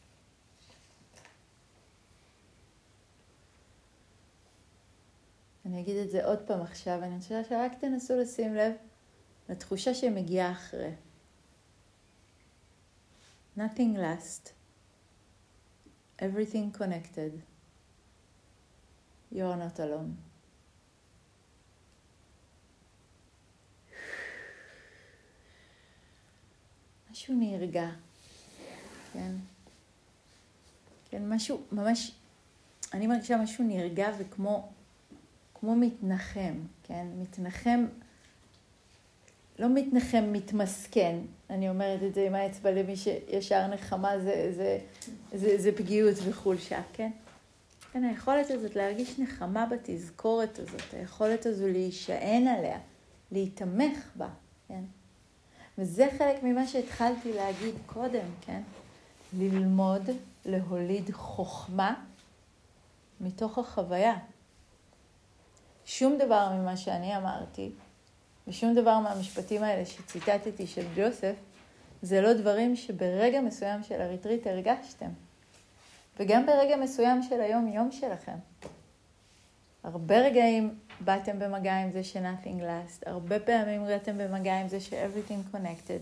[5.66, 8.72] אני אגיד את זה עוד פעם עכשיו, אני חושבת שרק תנסו לשים לב
[9.52, 10.94] לתחושה שמגיעה אחרי.
[13.58, 14.52] Nothing last.
[16.18, 17.32] Everything connected.
[19.32, 20.14] You're not alone.
[27.10, 27.90] משהו נרגע,
[29.12, 29.32] כן?
[31.10, 32.12] כן, משהו ממש,
[32.94, 34.72] אני מרגישה משהו נרגע וכמו
[35.54, 37.06] כמו מתנחם, כן?
[37.18, 37.86] מתנחם
[39.58, 41.18] לא מתנחם, מתמסכן.
[41.50, 44.78] אני אומרת את זה עם האצבע למי שישר נחמה זה, זה,
[45.32, 47.10] זה, זה פגיעות וחולשה, כן?
[47.92, 52.78] כן, היכולת הזאת להרגיש נחמה בתזכורת הזאת, היכולת הזו להישען עליה,
[53.32, 54.28] להיתמך בה,
[54.68, 54.82] כן?
[55.78, 58.62] וזה חלק ממה שהתחלתי להגיד קודם, כן?
[59.38, 60.02] ללמוד
[60.44, 61.94] להוליד חוכמה
[63.20, 64.14] מתוך החוויה.
[65.84, 67.72] שום דבר ממה שאני אמרתי
[68.48, 71.34] ושום דבר מהמשפטים האלה שציטטתי של ג'וסף,
[72.02, 75.08] זה לא דברים שברגע מסוים של הריטריט הרגשתם.
[76.18, 78.36] וגם ברגע מסוים של היום-יום שלכם.
[79.84, 85.56] הרבה רגעים באתם במגע עם זה ש-nothing last, הרבה פעמים באתם במגע עם זה ש-everything
[85.56, 86.00] connected,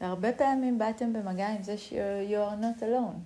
[0.00, 3.18] והרבה פעמים באתם במגע עם זה ש-you are not alone.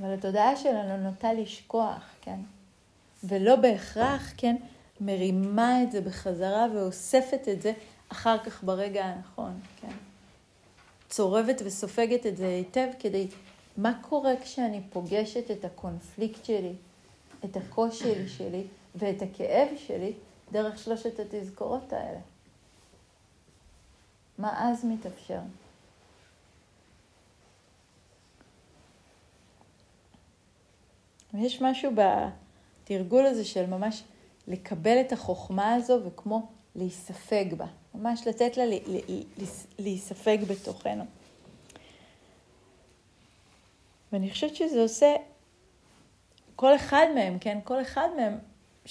[0.00, 2.38] אבל התודעה שלנו נוטה לשכוח, כן?
[3.24, 4.56] ולא בהכרח, כן,
[5.00, 7.72] מרימה את זה בחזרה ואוספת את זה
[8.08, 9.94] אחר כך ברגע הנכון, כן.
[11.08, 13.28] צורבת וסופגת את זה היטב כדי,
[13.76, 16.72] מה קורה כשאני פוגשת את הקונפליקט שלי,
[17.44, 20.12] את הקושי שלי ואת הכאב שלי
[20.52, 22.20] דרך שלושת התזכורות האלה?
[24.38, 25.40] מה אז מתאפשר?
[31.34, 34.02] ויש משהו בתרגול הזה של ממש
[34.48, 38.64] לקבל את החוכמה הזו וכמו להיספג בה, ממש לתת לה
[39.78, 41.04] להיספג בתוכנו.
[44.12, 45.14] ואני חושבת שזה עושה,
[46.56, 48.38] כל אחד מהם, כן, כל אחד מהם,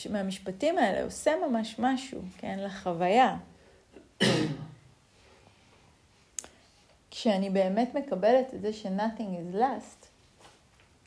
[0.09, 3.37] מהמשפטים האלה עושה ממש משהו, כן, לחוויה.
[7.11, 10.05] כשאני באמת מקבלת את זה ש-nothing is last,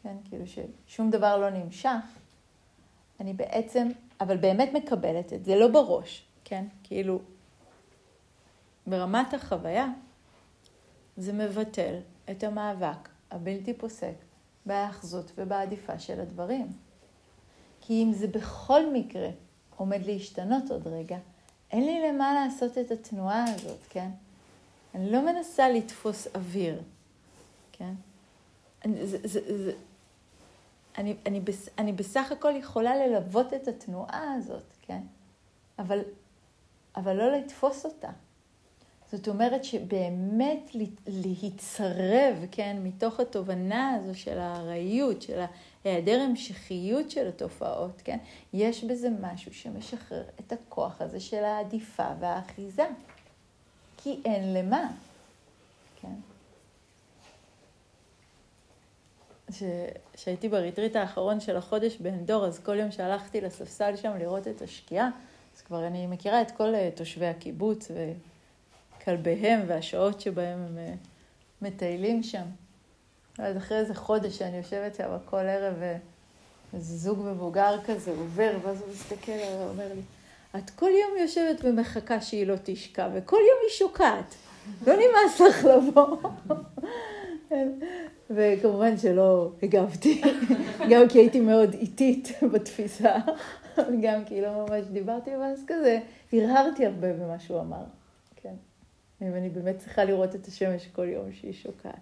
[0.03, 1.89] כן, כאילו ששום דבר לא נמשך,
[3.21, 3.89] אני בעצם,
[4.21, 7.21] אבל באמת מקבלת את זה, לא בראש, כן, כאילו,
[8.87, 9.87] ברמת החוויה,
[11.17, 11.95] זה מבטל
[12.31, 14.15] את המאבק הבלתי פוסק
[14.67, 16.73] בהאחזות ובעדיפה של הדברים.
[17.81, 19.29] כי אם זה בכל מקרה
[19.77, 21.19] עומד להשתנות עוד רגע,
[21.71, 24.11] אין לי למה לעשות את התנועה הזאת, כן?
[24.95, 26.83] אני לא מנסה לתפוס אוויר,
[27.73, 27.95] כן?
[28.85, 29.73] זה, זה, זה,
[30.99, 31.41] אני, אני,
[31.79, 35.01] אני בסך הכל יכולה ללוות את התנועה הזאת, כן?
[35.79, 36.01] אבל,
[36.97, 38.11] אבל לא לתפוס אותה.
[39.13, 40.71] זאת אומרת שבאמת
[41.07, 45.45] להצרב, כן, מתוך התובנה הזו של הארעיות, של
[45.85, 48.19] היעדר המשכיות של התופעות, כן,
[48.53, 52.87] יש בזה משהו שמשחרר את הכוח הזה של העדיפה והאחיזה.
[53.97, 54.91] כי אין למה,
[56.01, 56.36] כן.
[60.13, 65.11] כשהייתי בריטריט האחרון של החודש באנדור, אז כל יום שהלכתי לספסל שם לראות את השקיעה,
[65.57, 67.91] אז כבר אני מכירה את כל אה, תושבי הקיבוץ
[68.99, 70.95] וכלביהם והשעות שבהם הם אה,
[71.63, 72.45] מטיילים שם.
[73.39, 75.99] אז אחרי איזה חודש שאני יושבת שם כל ערב, ואיזה
[76.75, 80.03] אה, זוג מבוגר כזה עובר, ואז הוא מסתכל עליי ואומר לי,
[80.57, 84.35] את כל יום יושבת ומחכה שהיא לא תשקע, וכל יום היא שוקעת.
[84.87, 86.17] לא נמאס לך לבוא.
[88.31, 90.23] וכמובן שלא הגבתי,
[90.91, 93.17] גם כי הייתי מאוד איטית בתפיסה,
[94.03, 96.01] גם כי לא ממש דיברתי, ואז כזה
[96.33, 97.85] הרהרתי הרבה במה שהוא אמר,
[98.37, 98.55] כן.
[99.23, 101.95] אם אני באמת צריכה לראות את השמש כל יום שהיא שוקעת.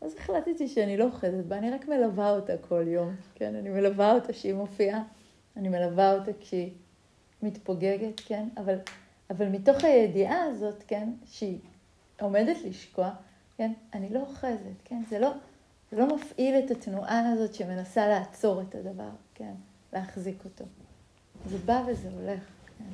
[0.00, 3.54] אז החלטתי שאני לא אוחזת בה, אני רק מלווה אותה כל יום, כן?
[3.54, 5.02] אני מלווה אותה שהיא מופיעה,
[5.56, 6.70] אני מלווה אותה כשהיא
[7.42, 8.48] מתפוגגת, כן?
[8.56, 8.78] אבל,
[9.30, 11.58] אבל מתוך הידיעה הזאת, כן, שהיא
[12.20, 13.10] עומדת לשקוע,
[13.56, 15.02] כן, אני לא אוחזת, כן?
[15.10, 15.30] זה לא,
[15.90, 19.52] זה לא מפעיל את התנועה הזאת שמנסה לעצור את הדבר, כן?
[19.92, 20.64] להחזיק אותו.
[21.46, 22.42] זה בא וזה הולך,
[22.78, 22.84] כן?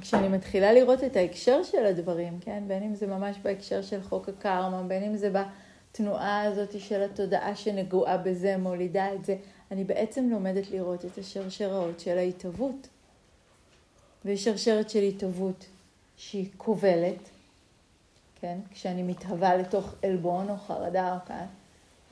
[0.00, 2.64] כשאני מתחילה לראות את ההקשר של הדברים, כן?
[2.66, 7.56] בין אם זה ממש בהקשר של חוק הקרמה, בין אם זה בתנועה הזאת של התודעה
[7.56, 9.36] שנגועה בזה, מולידה את זה,
[9.70, 12.88] אני בעצם לומדת לראות את השרשראות של ההתהוות.
[14.24, 15.66] ויש שרשרת של התהוות
[16.16, 17.28] שהיא כובלת,
[18.40, 18.58] כן?
[18.70, 21.46] כשאני מתהווה לתוך עלבון או חרדה או כאן,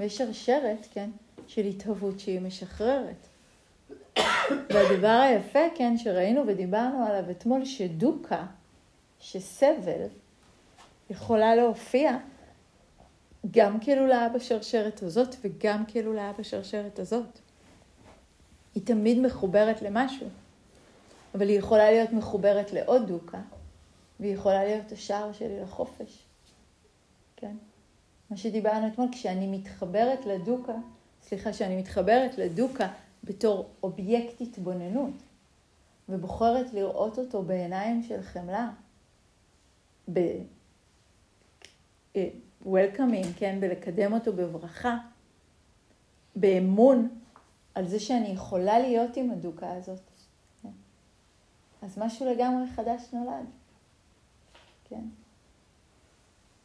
[0.00, 1.10] ויש שרשרת, כן?
[1.46, 3.26] של התהוות שהיא משחררת.
[4.46, 8.46] והדבר היפה, כן, שראינו ודיברנו עליו אתמול, שדוקה,
[9.20, 10.06] שסבל,
[11.10, 12.16] יכולה להופיע
[13.50, 17.38] גם כלולאה בשרשרת הזאת וגם כלולאה בשרשרת הזאת.
[18.74, 20.26] היא תמיד מחוברת למשהו,
[21.34, 23.38] אבל היא יכולה להיות מחוברת לעוד דוקה,
[24.24, 26.24] והיא יכולה להיות השער שלי לחופש,
[27.36, 27.56] כן?
[28.30, 30.72] מה שדיברנו אתמול, כשאני מתחברת לדוקה,
[31.22, 32.88] סליחה, כשאני מתחברת לדוקה
[33.24, 35.12] בתור אובייקט התבוננות,
[36.08, 38.70] ובוחרת לראות אותו בעיניים של חמלה,
[40.12, 40.20] ב...
[42.62, 44.98] וולקאמינג, אה, כן, בלקדם אותו בברכה,
[46.36, 47.20] באמון,
[47.74, 50.10] על זה שאני יכולה להיות עם הדוקה הזאת.
[50.62, 50.68] כן?
[51.82, 53.63] אז משהו לגמרי חדש נולד.
[54.88, 55.04] כן?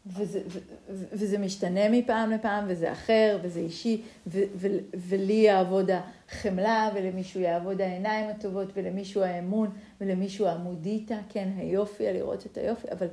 [0.08, 5.90] וזה, ו, וזה משתנה מפעם לפעם, וזה אחר, וזה אישי, ו, ו, ולי יעבוד
[6.30, 9.70] החמלה, ולמישהו יעבוד העיניים הטובות, ולמישהו האמון,
[10.02, 13.08] ולמישהו העמודיתא, כן, היופי, לראות את היופי, אבל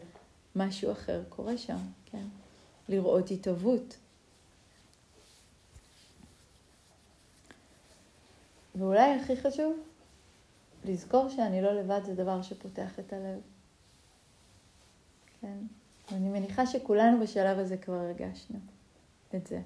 [0.56, 1.78] משהו אחר קורה שם,
[2.10, 2.24] כן?
[2.88, 3.96] לראות התהוות.
[8.74, 9.76] ואולי הכי חשוב,
[10.84, 13.55] לזכור שאני לא לבד זה דבר שפותח את הלב.
[15.40, 15.56] כן?
[16.12, 18.58] ואני מניחה שכולנו בשלב הזה כבר הרגשנו
[19.34, 19.60] את זה.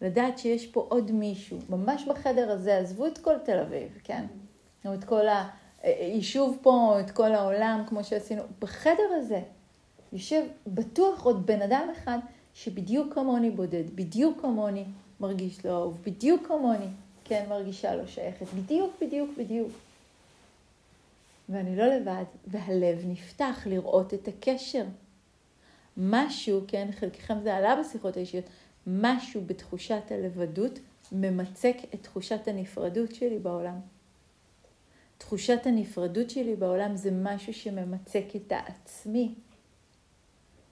[0.00, 4.26] לדעת שיש פה עוד מישהו, ממש בחדר הזה, עזבו את כל תל אביב, כן?
[4.86, 5.24] או את כל
[5.82, 9.40] היישוב פה, או את כל העולם, כמו שעשינו, בחדר הזה
[10.12, 12.18] יושב בטוח עוד בן אדם אחד
[12.54, 14.84] שבדיוק כמוני בודד, בדיוק כמוני
[15.20, 16.88] מרגיש לא אהוב, בדיוק כמוני
[17.24, 19.68] כן מרגישה לא שייכת, בדיוק, בדיוק, בדיוק.
[21.48, 24.84] ואני לא לבד, והלב נפתח לראות את הקשר.
[25.96, 28.44] משהו, כן, חלקכם זה עלה בשיחות האישיות,
[28.86, 30.78] משהו בתחושת הלבדות
[31.12, 33.80] ממצק את תחושת הנפרדות שלי בעולם.
[35.18, 39.34] תחושת הנפרדות שלי בעולם זה משהו שממצק את העצמי.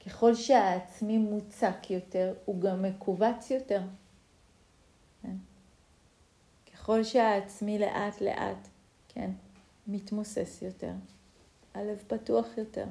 [0.07, 3.83] ככל שהעצמי מוצק יותר, הוא גם מכווץ יותר.
[5.23, 5.37] כן?
[6.73, 8.69] ככל שהעצמי לאט לאט,
[9.09, 9.31] כן,
[9.89, 10.93] מתמוסס יותר,
[11.75, 12.85] הלב פתוח יותר.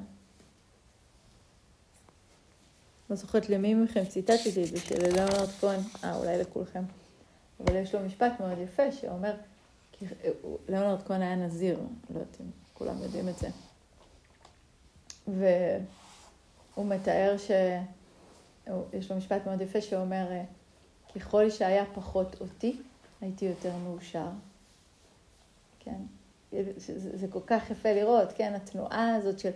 [3.10, 6.82] לא זוכרת למי מכם ציטטתי את זה, שללאונרד כהן, אה, אולי לכולכם,
[7.60, 9.34] אבל יש לו משפט מאוד יפה שאומר,
[10.68, 11.78] לאונרד כהן היה נזיר,
[12.10, 13.48] לא יודעת אם כולם יודעים את זה.
[15.26, 17.50] והוא מתאר ש...
[18.92, 20.26] יש לו משפט מאוד יפה שאומר,
[21.14, 22.80] ככל שהיה פחות אותי,
[23.20, 24.28] הייתי יותר מאושר.
[25.78, 26.00] כן?
[26.52, 28.54] זה, זה כל כך יפה לראות, כן?
[28.54, 29.50] התנועה הזאת של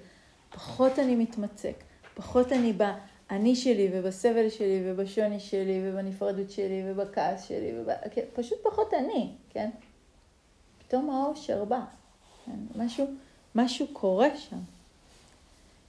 [0.50, 7.81] פחות אני מתמצק, פחות אני באני שלי ובסבל שלי ובשוני שלי ובנפרדות שלי ובכעס שלי,
[7.81, 8.24] ובא, כן?
[8.35, 9.70] פשוט פחות אני, כן?
[10.79, 11.81] פתאום האושר בא,
[12.46, 12.59] כן?
[12.76, 13.07] משהו,
[13.55, 14.59] משהו קורה שם.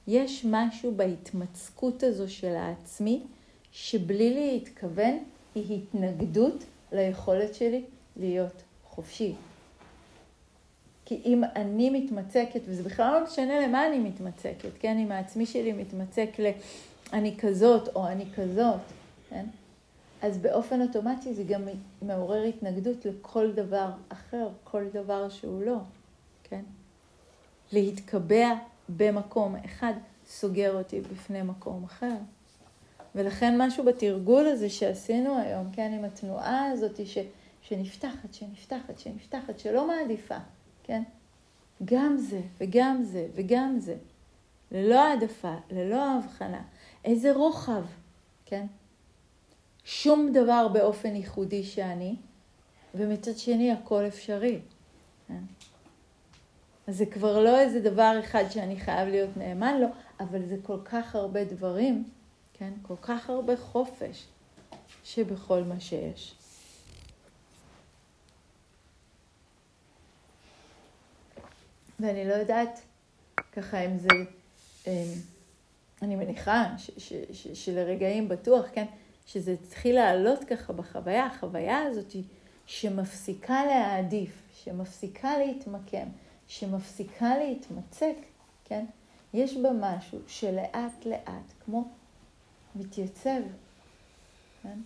[0.07, 3.23] יש משהו בהתמצקות הזו של העצמי,
[3.71, 5.23] שבלי להתכוון
[5.55, 7.83] היא התנגדות ליכולת שלי
[8.17, 9.35] להיות חופשי.
[11.11, 14.97] כי אם אני מתמצקת, וזה בכלל לא משנה למה אני מתמצקת, כן?
[14.97, 16.51] אם העצמי שלי מתמצק ל...
[17.13, 18.79] אני כזאת או אני כזאת,
[19.29, 19.45] כן?
[20.21, 21.61] אז באופן אוטומטי זה גם
[22.01, 25.77] מעורר התנגדות לכל דבר אחר, כל דבר שהוא לא,
[26.43, 26.61] כן?
[27.71, 28.53] להתקבע
[28.89, 29.93] במקום אחד
[30.27, 32.15] סוגר אותי בפני מקום אחר.
[33.15, 37.17] ולכן משהו בתרגול הזה שעשינו היום, כן, עם התנועה הזאת ש,
[37.61, 40.37] שנפתחת, שנפתחת, שנפתחת, שלא מעדיפה,
[40.83, 41.03] כן?
[41.85, 43.95] גם זה וגם זה וגם זה,
[44.71, 46.61] ללא העדפה, ללא הבחנה.
[47.05, 47.83] איזה רוחב,
[48.45, 48.65] כן?
[49.83, 52.15] שום דבר באופן ייחודי שאני,
[52.95, 54.59] ומצד שני הכל אפשרי.
[55.27, 55.41] כן?
[56.87, 59.87] אז זה כבר לא איזה דבר אחד שאני חייב להיות נאמן לו,
[60.19, 62.03] אבל זה כל כך הרבה דברים,
[62.53, 62.73] כן?
[62.81, 64.25] כל כך הרבה חופש
[65.03, 66.35] שבכל מה שיש.
[72.01, 72.79] ואני לא יודעת
[73.51, 74.07] ככה אם זה,
[74.87, 74.91] אמ,
[76.01, 78.85] אני מניחה ש, ש, ש, שלרגעים בטוח, כן,
[79.25, 82.15] שזה התחיל לעלות ככה בחוויה, החוויה הזאת
[82.65, 86.07] שמפסיקה להעדיף, שמפסיקה להתמקם,
[86.47, 88.15] שמפסיקה להתמצק,
[88.65, 88.85] כן,
[89.33, 91.87] יש בה משהו שלאט לאט, כמו
[92.75, 93.41] מתייצב,
[94.63, 94.79] כן,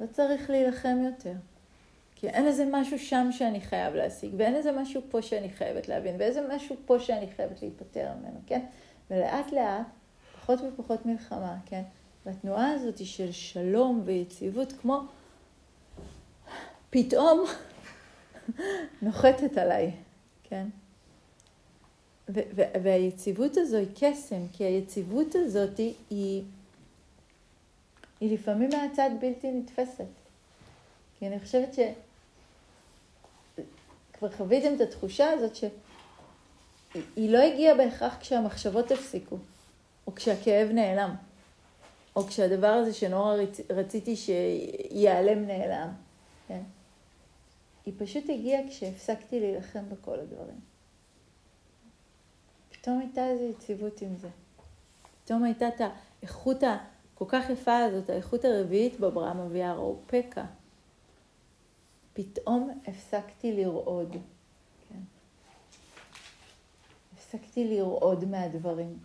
[0.00, 1.34] לא צריך להילחם יותר.
[2.20, 6.16] כי אין איזה משהו שם שאני חייב להשיג, ואין איזה משהו פה שאני חייבת להבין,
[6.18, 8.66] ואיזה משהו פה שאני חייבת להיפטר ממנו, כן?
[9.10, 9.86] ולאט לאט,
[10.40, 11.82] פחות ופחות מלחמה, כן?
[12.26, 15.00] והתנועה הזאת של שלום ויציבות, כמו
[16.90, 17.44] פתאום
[19.02, 19.92] נוחתת עליי,
[20.42, 20.66] כן?
[22.82, 25.76] והיציבות הזו היא קסם, כי היציבות הזאת
[26.10, 26.42] היא,
[28.20, 30.04] היא לפעמים מהצד בלתי נתפסת.
[31.18, 31.78] כי אני חושבת ש...
[34.20, 39.36] כבר חוויתם את התחושה הזאת שהיא לא הגיעה בהכרח כשהמחשבות הפסיקו,
[40.06, 41.14] או כשהכאב נעלם,
[42.16, 43.60] או כשהדבר הזה שנורא רצ...
[43.70, 45.88] רציתי שייעלם נעלם,
[46.48, 46.60] כן?
[47.86, 50.60] היא פשוט הגיעה כשהפסקתי להילחם בכל הדברים.
[52.70, 54.28] פתאום הייתה איזו יציבות עם זה.
[55.24, 55.80] פתאום הייתה את
[56.20, 60.44] האיכות הכל כך יפה הזאת, האיכות הרביעית בברמה אביער, או פקה.
[62.12, 64.16] פתאום הפסקתי לרעוד.
[64.88, 65.00] כן.
[67.14, 68.98] הפסקתי לרעוד מהדברים.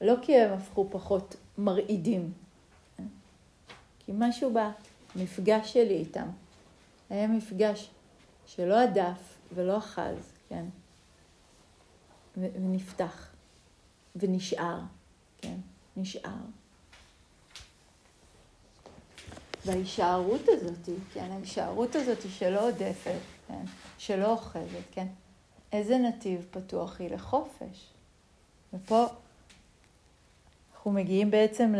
[0.00, 2.32] לא כי הם הפכו פחות מרעידים,
[2.96, 3.06] כן.
[3.98, 4.54] כי משהו
[5.14, 6.28] במפגש שלי איתם
[7.10, 7.90] היה מפגש
[8.46, 10.64] שלא הדף ולא אחז, כן?
[12.36, 13.34] ונפתח
[14.16, 14.80] ונשאר,
[15.38, 15.56] כן?
[15.96, 16.30] נשאר.
[19.66, 23.64] וההישארות הזאת, כן, ההישארות הזאת שלא עודפת, כן,
[23.98, 25.06] שלא אוחזת, כן,
[25.72, 27.90] איזה נתיב פתוח היא לחופש.
[28.74, 29.06] ופה
[30.74, 31.74] אנחנו מגיעים בעצם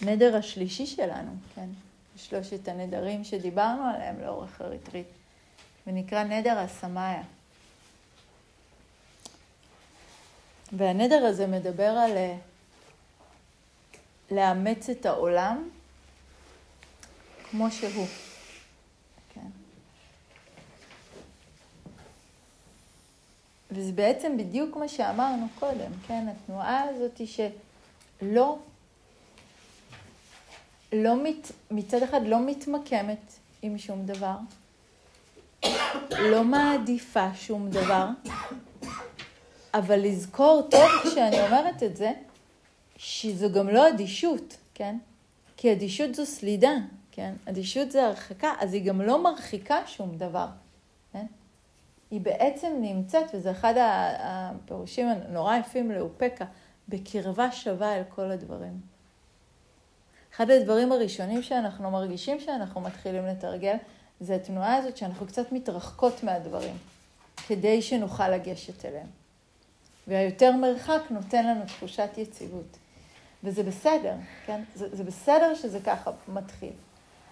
[0.00, 1.68] הנדר השלישי שלנו, כן?
[2.16, 5.06] שלושת הנדרים שדיברנו עליהם לאורך הריטריט,
[5.86, 7.22] ונקרא נדר הסמאיה.
[10.72, 12.36] והנדר הזה מדבר על אה,
[14.30, 15.68] לאמץ את העולם
[17.50, 18.06] כמו שהוא.
[19.34, 19.46] כן.
[23.70, 26.26] וזה בעצם בדיוק מה שאמרנו קודם, כן?
[26.28, 27.50] התנועה הזאת היא
[28.22, 28.58] שלא,
[30.92, 33.32] לא מת, מצד אחד לא מתמקמת
[33.62, 34.36] עם שום דבר,
[36.18, 38.06] לא מעדיפה שום דבר,
[39.74, 42.12] אבל לזכור טוב כשאני אומרת את זה,
[42.96, 44.96] שזו גם לא אדישות, כן?
[45.56, 46.72] כי אדישות זו סלידה,
[47.20, 47.34] כן?
[47.44, 50.46] אדישות זה הרחקה, אז היא גם לא מרחיקה שום דבר,
[51.12, 51.26] כן?
[52.10, 53.74] היא בעצם נמצאת, וזה אחד
[54.18, 56.44] הפירושים הנורא יפים לאופקה,
[56.88, 58.80] בקרבה שווה אל כל הדברים.
[60.34, 63.76] אחד הדברים הראשונים שאנחנו מרגישים שאנחנו מתחילים לתרגל,
[64.20, 66.74] זה התנועה הזאת שאנחנו קצת מתרחקות מהדברים,
[67.46, 69.06] כדי שנוכל לגשת אליהם.
[70.08, 72.76] והיותר מרחק נותן לנו תחושת יציבות.
[73.44, 74.14] וזה בסדר,
[74.46, 74.62] כן?
[74.74, 76.72] זה, זה בסדר שזה ככה מתחיל.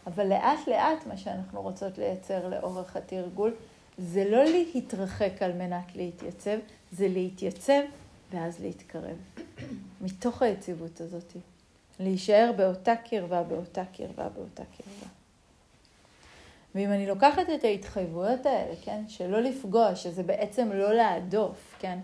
[0.08, 3.54] אבל לאט לאט מה שאנחנו רוצות לייצר לאורך התרגול,
[3.98, 6.58] זה לא להתרחק על מנת להתייצב,
[6.92, 7.80] זה להתייצב
[8.30, 9.16] ואז להתקרב.
[10.00, 11.32] מתוך היציבות הזאת.
[12.00, 15.10] להישאר באותה קרבה, באותה קרבה, באותה קרבה.
[16.74, 21.98] ואם אני לוקחת את ההתחייבויות האלה, כן, שלא לפגוע, שזה בעצם לא להדוף, כן,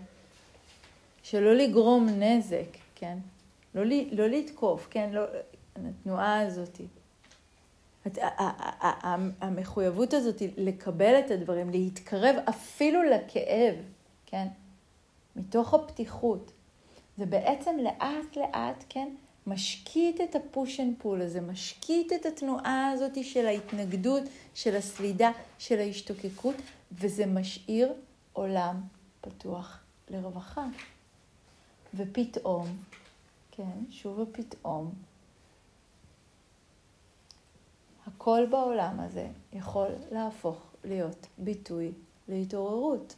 [1.22, 3.18] שלא לגרום נזק, כן,
[3.74, 3.82] לא,
[4.12, 5.22] לא לתקוף, כן, לא,
[5.76, 6.80] התנועה הזאת.
[9.40, 13.74] המחויבות הזאת לקבל את הדברים, להתקרב אפילו לכאב,
[14.26, 14.46] כן,
[15.36, 16.52] מתוך הפתיחות,
[17.18, 19.08] זה בעצם לאט לאט, כן,
[19.46, 24.22] משקיט את ה-push and pull הזה, משקיט את התנועה הזאת של ההתנגדות,
[24.54, 26.54] של הסלידה, של ההשתוקקות,
[26.92, 27.92] וזה משאיר
[28.32, 28.80] עולם
[29.20, 29.78] פתוח
[30.10, 30.66] לרווחה.
[31.94, 32.66] ופתאום,
[33.50, 34.92] כן, שוב ופתאום,
[38.24, 41.92] הכל בעולם הזה יכול להפוך להיות ביטוי
[42.28, 43.14] להתעוררות.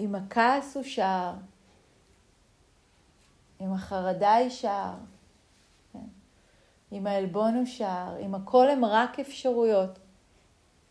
[0.00, 1.34] אם הכעס הוא שער,
[3.60, 4.94] אם החרדה היא שער,
[5.92, 5.98] כן?
[6.92, 9.98] אם העלבון הוא שער, אם הכל הם רק אפשרויות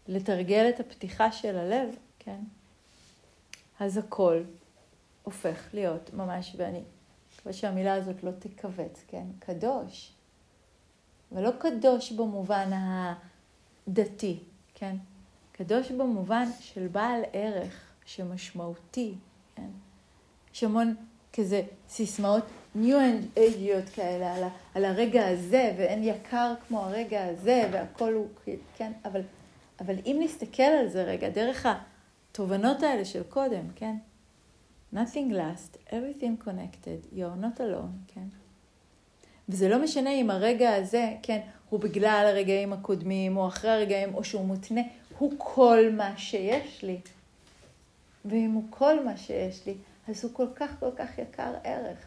[0.08, 2.40] לתרגל את הפתיחה של הלב, כן?
[3.80, 4.44] אז הכל
[5.24, 6.84] הופך להיות ממש, ואני
[7.36, 9.26] מקווה שהמילה הזאת לא תכווץ, כן?
[9.40, 10.17] קדוש.
[11.32, 12.70] ולא קדוש במובן
[13.88, 14.40] הדתי,
[14.76, 14.96] כן?
[15.52, 19.14] קדוש במובן של בעל ערך, שמשמעותי,
[19.56, 19.70] כן?
[20.54, 20.96] יש המון
[21.34, 22.44] כזה סיסמאות
[22.76, 23.00] ניו
[23.38, 28.28] אג'יות כאלה על, ה, על הרגע הזה, ואין יקר כמו הרגע הזה, והכל הוא,
[28.76, 28.92] כן?
[29.06, 29.22] אבל,
[29.80, 31.66] אבל אם נסתכל על זה רגע, דרך
[32.32, 33.96] התובנות האלה של קודם, כן?
[34.94, 38.28] Nothing last, everything connected, you're not alone, כן?
[39.50, 41.40] וזה לא משנה אם הרגע הזה, כן,
[41.70, 44.82] הוא בגלל הרגעים הקודמים, או אחרי הרגעים, או שהוא מותנה,
[45.18, 47.00] הוא כל מה שיש לי.
[48.26, 49.74] ואם הוא כל מה שיש לי,
[50.08, 51.98] אז הוא כל כך כל כך יקר ערך.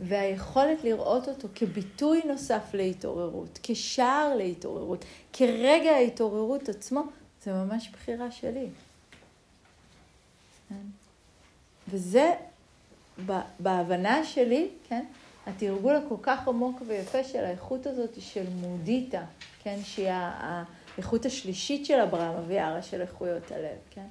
[0.00, 7.02] והיכולת לראות אותו כביטוי נוסף להתעוררות, כשער להתעוררות, כרגע ההתעוררות עצמו,
[7.44, 8.68] זה ממש בחירה שלי.
[10.68, 10.74] כן?
[11.88, 12.34] וזה,
[13.58, 15.04] בהבנה שלי, כן,
[15.46, 19.24] התרגול הכל כך עמוק ויפה של האיכות הזאת של מודיטה,
[19.62, 24.06] כן, שהיא האיכות השלישית של אברהם אביערה של איכויות הלב, כן,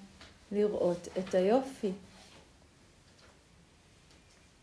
[0.51, 1.91] לראות את היופי.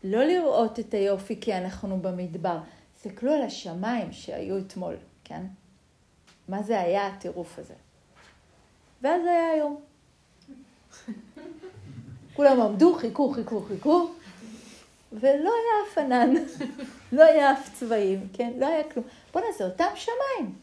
[0.03, 2.57] לא לראות את היופי כי אנחנו במדבר.
[2.95, 5.41] תסתכלו על השמיים שהיו אתמול, כן?
[6.47, 7.73] מה זה היה הטירוף הזה?
[9.01, 9.79] ואז היה היום.
[12.35, 14.11] כולם עמדו, חיכו, חיכו, חיכו,
[15.13, 16.33] ולא היה אף ענן,
[17.11, 18.53] לא היה אף צבעים, כן?
[18.57, 19.05] לא היה כלום.
[19.33, 20.55] בוא'נה, זה אותם שמיים,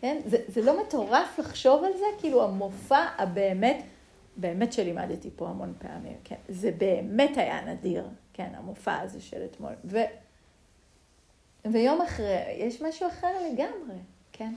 [0.00, 0.20] כן?
[0.26, 2.04] זה, זה לא מטורף לחשוב על זה?
[2.18, 3.82] כאילו המופע הבאמת,
[4.36, 6.36] באמת שלימדתי פה המון פעמים, כן?
[6.48, 8.48] זה באמת היה נדיר, כן?
[8.54, 9.72] המופע הזה של אתמול.
[9.84, 9.98] ו,
[11.64, 13.96] ויום אחרי, יש משהו אחר לגמרי,
[14.32, 14.54] כן?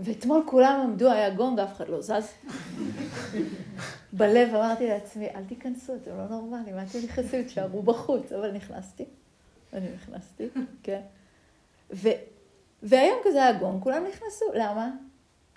[0.00, 2.32] ואתמול כולם עמדו, היה גונג, אף אחד לא זז.
[4.12, 8.32] בלב אמרתי לעצמי, אל תיכנסו, אתם לא נורמלים, אל תנכנסו, תשארו בחוץ.
[8.32, 9.04] אבל נכנסתי,
[9.72, 10.48] אני נכנסתי,
[10.82, 11.00] כן.
[11.90, 12.08] ו,
[12.82, 14.44] והיום כזה היה גונג, כולם נכנסו.
[14.54, 14.90] למה?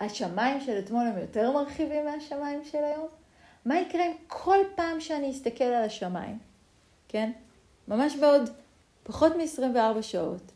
[0.00, 3.08] השמיים של אתמול הם יותר מרחיבים מהשמיים של היום?
[3.64, 6.38] מה יקרה אם כל פעם שאני אסתכל על השמיים,
[7.08, 7.30] כן?
[7.88, 8.50] ממש בעוד
[9.02, 10.52] פחות מ-24 שעות,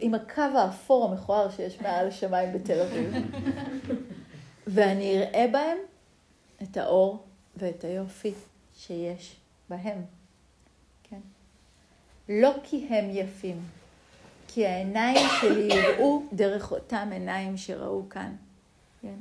[0.00, 3.14] עם הקו האפור המכוער שיש מעל השמיים בתל אביב,
[4.66, 5.78] ואני אראה בהם
[6.62, 7.24] את האור
[7.56, 8.32] ואת היופי
[8.76, 9.36] שיש
[9.68, 10.02] בהם.
[11.02, 11.20] כן?
[12.28, 13.62] לא כי הם יפים,
[14.48, 18.34] כי העיניים שלי יראו דרך אותם עיניים שראו כאן.
[19.02, 19.16] כן?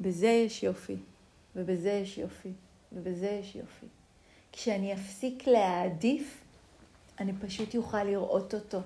[0.00, 0.96] בזה יש יופי,
[1.56, 2.52] ובזה יש יופי,
[2.92, 3.86] ובזה יש יופי.
[4.52, 6.44] כשאני אפסיק להעדיף,
[7.20, 8.80] אני פשוט יוכל לראות אותו,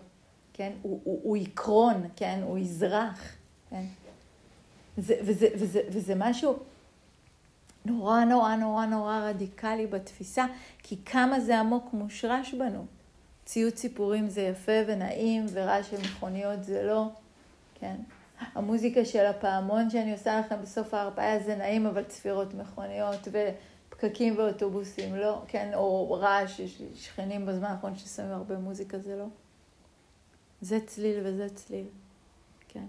[0.53, 0.73] כן?
[0.83, 2.41] הוא, הוא, הוא יקרון, כן?
[2.43, 3.37] הוא יזרח,
[3.71, 3.85] כן?
[4.99, 6.57] וזה, וזה, וזה, וזה משהו
[7.85, 10.47] נורא נורא נורא נורא רדיקלי בתפיסה,
[10.79, 12.87] כי כמה זה עמוק מושרש בנו.
[13.45, 17.07] ציוץ סיפורים זה יפה ונעים, ורעש של מכוניות זה לא,
[17.75, 17.97] כן?
[18.55, 23.29] המוזיקה של הפעמון שאני עושה לכם בסוף ההרפאיה זה נעים, אבל צפירות מכוניות
[23.93, 29.17] ופקקים באוטובוסים, לא, כן, או רעש, יש לי שכנים בזמן האחרון ששמים הרבה מוזיקה, זה
[29.17, 29.27] לא.
[30.61, 31.87] זה צליל וזה צליל,
[32.69, 32.87] כן.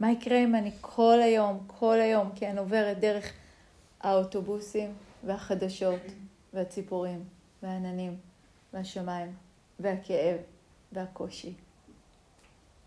[0.00, 3.32] מה יקרה אם אני כל היום, כל היום, כן, עוברת דרך
[4.00, 4.94] האוטובוסים
[5.24, 6.00] והחדשות
[6.54, 7.24] והציפורים
[7.62, 8.16] והעננים
[8.72, 9.34] והשמיים
[9.80, 10.36] והכאב
[10.92, 11.54] והקושי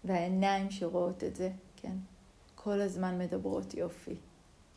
[0.04, 1.94] והעיניים שרואות את זה, כן?
[2.56, 4.16] כל הזמן מדברות יופי,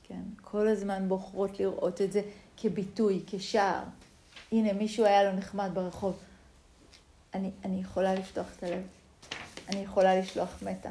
[0.03, 0.23] כן?
[0.41, 2.23] כל הזמן בוחרות לראות את זה
[2.61, 3.83] כביטוי, כשער.
[4.53, 6.19] הנה, מישהו היה לו נחמד ברחוב.
[7.35, 8.83] אני, אני יכולה לפתוח את הלב.
[9.69, 10.91] אני יכולה לשלוח מתה.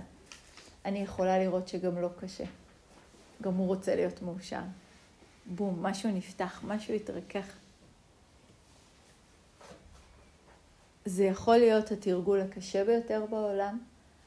[0.85, 2.43] אני יכולה לראות שגם לא קשה.
[3.41, 4.61] גם הוא רוצה להיות מאושר.
[5.45, 7.55] בום, משהו נפתח, משהו התרכך.
[11.05, 13.79] זה יכול להיות התרגול הקשה ביותר בעולם,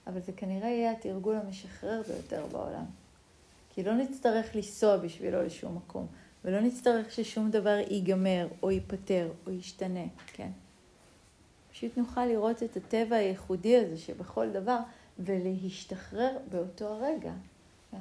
[0.07, 2.85] אבל זה כנראה יהיה התרגול המשחרר ביותר בעולם.
[3.75, 6.07] כי לא נצטרך לנסוע בשבילו לשום מקום,
[6.45, 10.51] ולא נצטרך ששום דבר ייגמר, או ייפתר, או ישתנה, כן?
[11.73, 14.79] פשוט נוכל לראות את הטבע הייחודי הזה שבכל דבר,
[15.19, 17.33] ולהשתחרר באותו הרגע,
[17.91, 18.01] כן?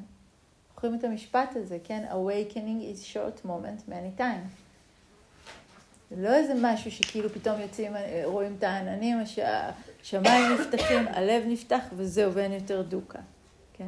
[0.69, 2.05] זוכרים את המשפט הזה, כן?
[2.11, 4.61] Awakening is short moment many times.
[6.11, 9.17] זה לא איזה משהו שכאילו פתאום יוצאים, רואים את העננים,
[10.01, 13.19] השמיים נפתחים, הלב נפתח וזהו, ואין יותר דוקה,
[13.73, 13.87] כן?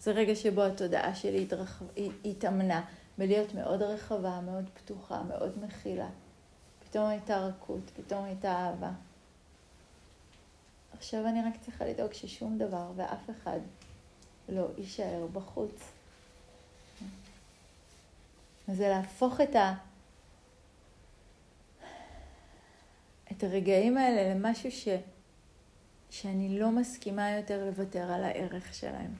[0.00, 1.84] זה רגע שבו התודעה שלי התרחב,
[2.24, 2.82] התאמנה
[3.18, 6.08] בלהיות מאוד רחבה, מאוד פתוחה, מאוד מכילה.
[6.80, 8.90] פתאום הייתה רכות, פתאום הייתה אהבה.
[10.92, 13.60] עכשיו אני רק צריכה לדאוג ששום דבר ואף אחד
[14.48, 15.92] לא יישאר בחוץ.
[18.68, 19.74] זה להפוך את ה...
[23.32, 24.88] את הרגעים האלה למשהו ש...
[26.10, 29.14] שאני לא מסכימה יותר לוותר על הערך שלהם.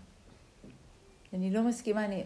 [1.32, 2.24] אני לא מסכימה, אני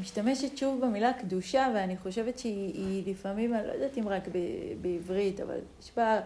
[0.00, 4.38] משתמשת שוב במילה קדושה, ואני חושבת שהיא לפעמים, אני לא יודעת אם רק ב...
[4.80, 6.20] בעברית, אבל יש בה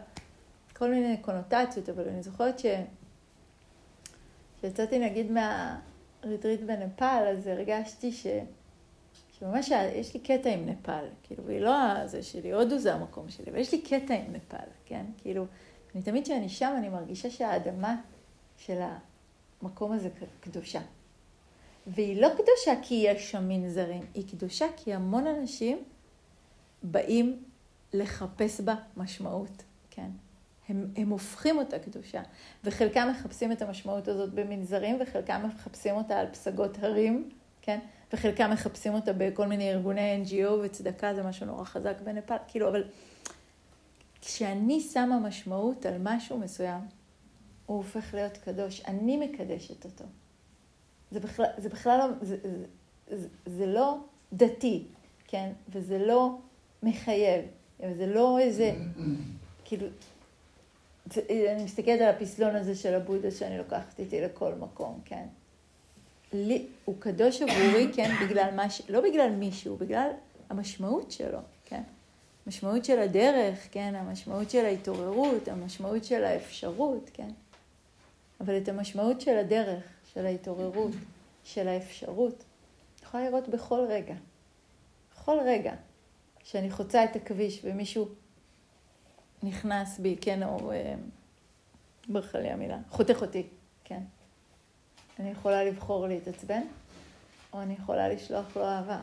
[0.76, 2.66] כל מיני קונוטציות, אבל אני זוכרת ש...
[4.58, 8.26] כשיצאתי נגיד מהריטריט בנפאל, אז הרגשתי ש...
[9.38, 13.50] שממש יש לי קטע עם נפאל, כאילו, והיא לא זה שלי, הודו זה המקום שלי,
[13.50, 15.06] אבל יש לי קטע עם נפאל, כן?
[15.18, 15.46] כאילו,
[15.94, 17.96] אני תמיד כשאני שם, אני מרגישה שהאדמה
[18.56, 18.80] של
[19.62, 20.08] המקום הזה
[20.40, 20.80] קדושה.
[21.86, 25.78] והיא לא קדושה כי יש שם מנזרים, היא קדושה כי המון אנשים
[26.82, 27.42] באים
[27.92, 30.10] לחפש בה משמעות, כן?
[30.68, 32.22] הם, הם הופכים אותה קדושה,
[32.64, 37.30] וחלקם מחפשים את המשמעות הזאת במנזרים, וחלקם מחפשים אותה על פסגות הרים,
[37.62, 37.78] כן?
[38.12, 42.84] וחלקם מחפשים אותה בכל מיני ארגוני NGO וצדקה זה משהו נורא חזק בנפאל, כאילו, אבל
[44.20, 46.80] כשאני שמה משמעות על משהו מסוים,
[47.66, 50.04] הוא הופך להיות קדוש, אני מקדשת אותו.
[51.10, 52.66] זה בכלל, זה בכלל לא, זה, זה,
[53.16, 53.98] זה, זה לא
[54.32, 54.84] דתי,
[55.26, 55.52] כן?
[55.68, 56.36] וזה לא
[56.82, 57.44] מחייב,
[57.96, 58.74] זה לא איזה,
[59.64, 59.86] כאילו,
[61.12, 61.20] זה,
[61.54, 65.26] אני מסתכלת על הפסלון הזה של הבודה שאני לוקחת איתי לכל מקום, כן?
[66.32, 68.82] לי, הוא קדוש עבורי, כן, בגלל מה ש...
[68.88, 70.10] לא בגלל מישהו, בגלל
[70.50, 71.82] המשמעות שלו, כן?
[72.46, 73.94] המשמעות של הדרך, כן?
[73.94, 77.30] המשמעות של ההתעוררות, המשמעות של האפשרות, כן?
[78.40, 79.84] אבל את המשמעות של הדרך,
[80.16, 80.92] של ההתעוררות,
[81.44, 84.14] של האפשרות, אני יכולה לראות בכל רגע.
[85.12, 85.74] בכל רגע
[86.44, 88.08] שאני חוצה את הכביש ומישהו
[89.42, 90.72] נכנס בי, כן, או...
[90.72, 90.94] אה,
[92.08, 93.46] ברכה לי המילה, חותך אותי,
[93.84, 94.02] כן.
[95.18, 96.62] אני יכולה לבחור להתעצבן,
[97.52, 99.00] או אני יכולה לשלוח לו אהבה.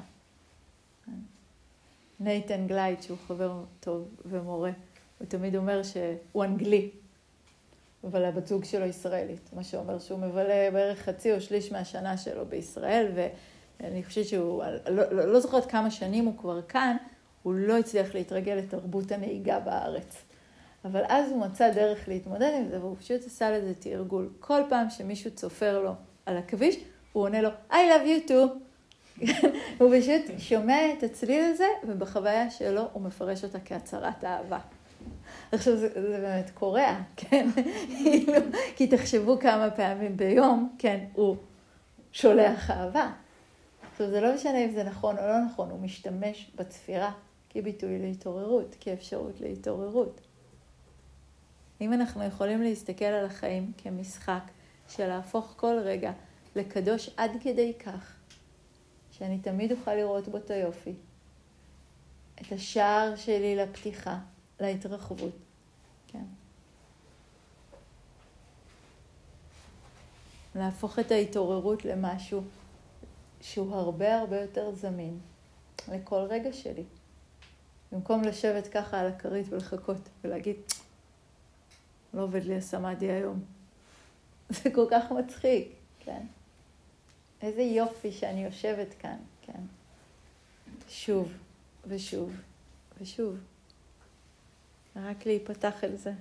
[2.20, 4.72] נייתן גלייד, שהוא חבר טוב ומורה,
[5.20, 6.92] הוא תמיד אומר שהוא אנגלי,
[8.04, 12.46] אבל הבת זוג שלו ישראלית, מה שאומר שהוא מבלה בערך חצי או שליש מהשנה שלו
[12.46, 16.98] בישראל, ואני חושבת שהוא, לא, לא, לא זוכרת כמה שנים הוא כבר כאן,
[17.44, 20.24] הוא לא הצליח להתרגל לתרבות הנהיגה בארץ.
[20.86, 24.30] אבל אז הוא מצא דרך להתמודד עם זה, והוא פשוט עשה לזה תרגול.
[24.40, 25.94] כל פעם שמישהו צופר לו
[26.26, 26.76] על הכביש,
[27.14, 28.48] הוא עונה לו, I love you too.
[29.80, 34.60] הוא פשוט שומע את הצליל הזה, ובחוויה שלו הוא מפרש אותה כהצהרת אהבה.
[35.54, 37.50] עכשיו, זה, זה באמת קורע, כן?
[38.04, 38.34] כאילו,
[38.76, 41.38] כי תחשבו כמה פעמים ביום, כן, הוא
[42.12, 43.12] שולח אהבה.
[43.92, 47.12] עכשיו, זה לא משנה אם זה נכון או לא נכון, הוא משתמש בצפירה
[47.50, 50.22] כביטוי להתעוררות, כאפשרות להתעוררות.
[51.82, 54.44] אם אנחנו יכולים להסתכל על החיים כמשחק
[54.90, 56.12] של להפוך כל רגע
[56.56, 58.16] לקדוש עד כדי כך,
[59.12, 60.94] שאני תמיד אוכל לראות בו את היופי,
[62.42, 64.18] את השער שלי לפתיחה,
[64.60, 65.43] להתרחבות,
[66.14, 66.24] כן.
[70.56, 72.44] להפוך את ההתעוררות למשהו
[73.42, 75.20] שהוא הרבה הרבה יותר זמין
[75.92, 76.84] לכל רגע שלי.
[77.92, 80.56] במקום לשבת ככה על הכרית ולחכות ולהגיד,
[82.14, 83.44] לא עובד לי הסמאדי היום.
[84.50, 86.26] זה כל כך מצחיק, כן?
[87.42, 89.62] איזה יופי שאני יושבת כאן, כן?
[90.90, 91.32] שוב
[91.88, 92.32] ושוב
[93.02, 93.38] ושוב.
[94.96, 96.12] רק להיפתח אל זה.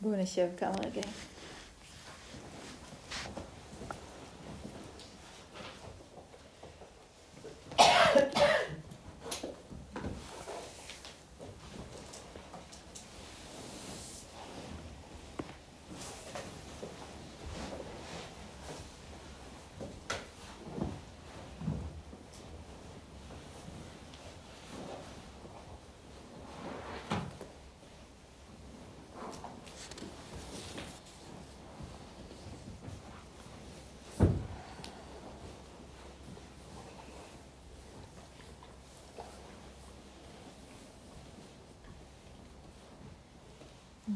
[0.00, 1.12] בואו נשב כמה רגעים.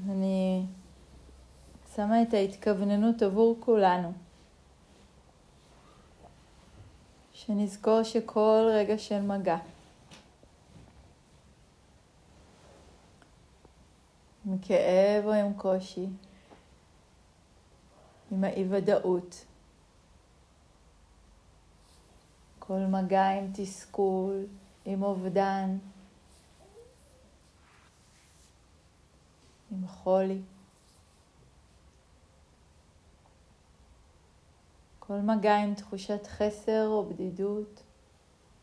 [0.08, 0.66] אני
[1.94, 4.12] שמה את ההתכווננות עבור כולנו.
[7.32, 9.56] שנזכור שכל רגע של מגע,
[14.46, 16.06] עם כאב או עם קושי,
[18.30, 19.44] עם האי-ודאות,
[22.58, 24.46] כל מגע עם תסכול,
[24.84, 25.78] עם אובדן,
[29.70, 30.42] עם חולי.
[34.98, 37.82] כל מגע עם תחושת חסר או בדידות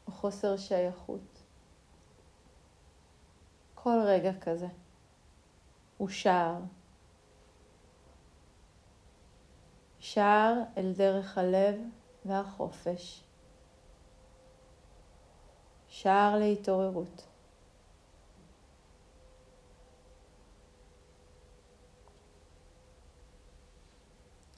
[0.07, 1.41] או חוסר שייכות.
[3.75, 4.67] כל רגע כזה
[5.97, 6.57] הוא שער.
[9.99, 11.75] שער אל דרך הלב
[12.25, 13.23] והחופש.
[15.87, 17.24] שער להתעוררות.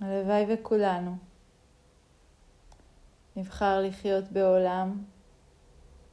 [0.02, 1.18] הלוואי וכולנו
[3.36, 5.04] נבחר לחיות בעולם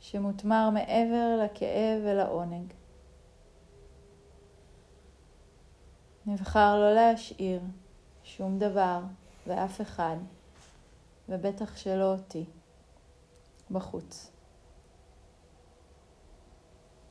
[0.00, 2.72] שמותמר מעבר לכאב ולעונג.
[6.26, 7.60] נבחר לא להשאיר
[8.24, 9.00] שום דבר
[9.46, 10.16] ואף אחד,
[11.28, 12.44] ובטח שלא אותי,
[13.70, 14.30] בחוץ.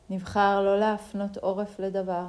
[0.09, 2.27] נבחר לא להפנות עורף לדבר.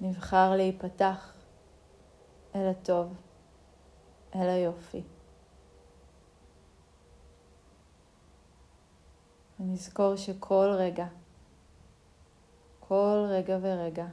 [0.00, 1.39] נבחר להיפתח
[2.54, 3.14] אל הטוב,
[4.34, 5.02] אל היופי.
[9.60, 11.06] ונזכור שכל רגע,
[12.80, 14.06] כל רגע ורגע,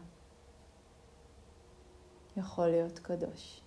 [2.38, 3.67] יכול להיות קדוש.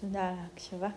[0.00, 0.88] תודה על ההקשבה.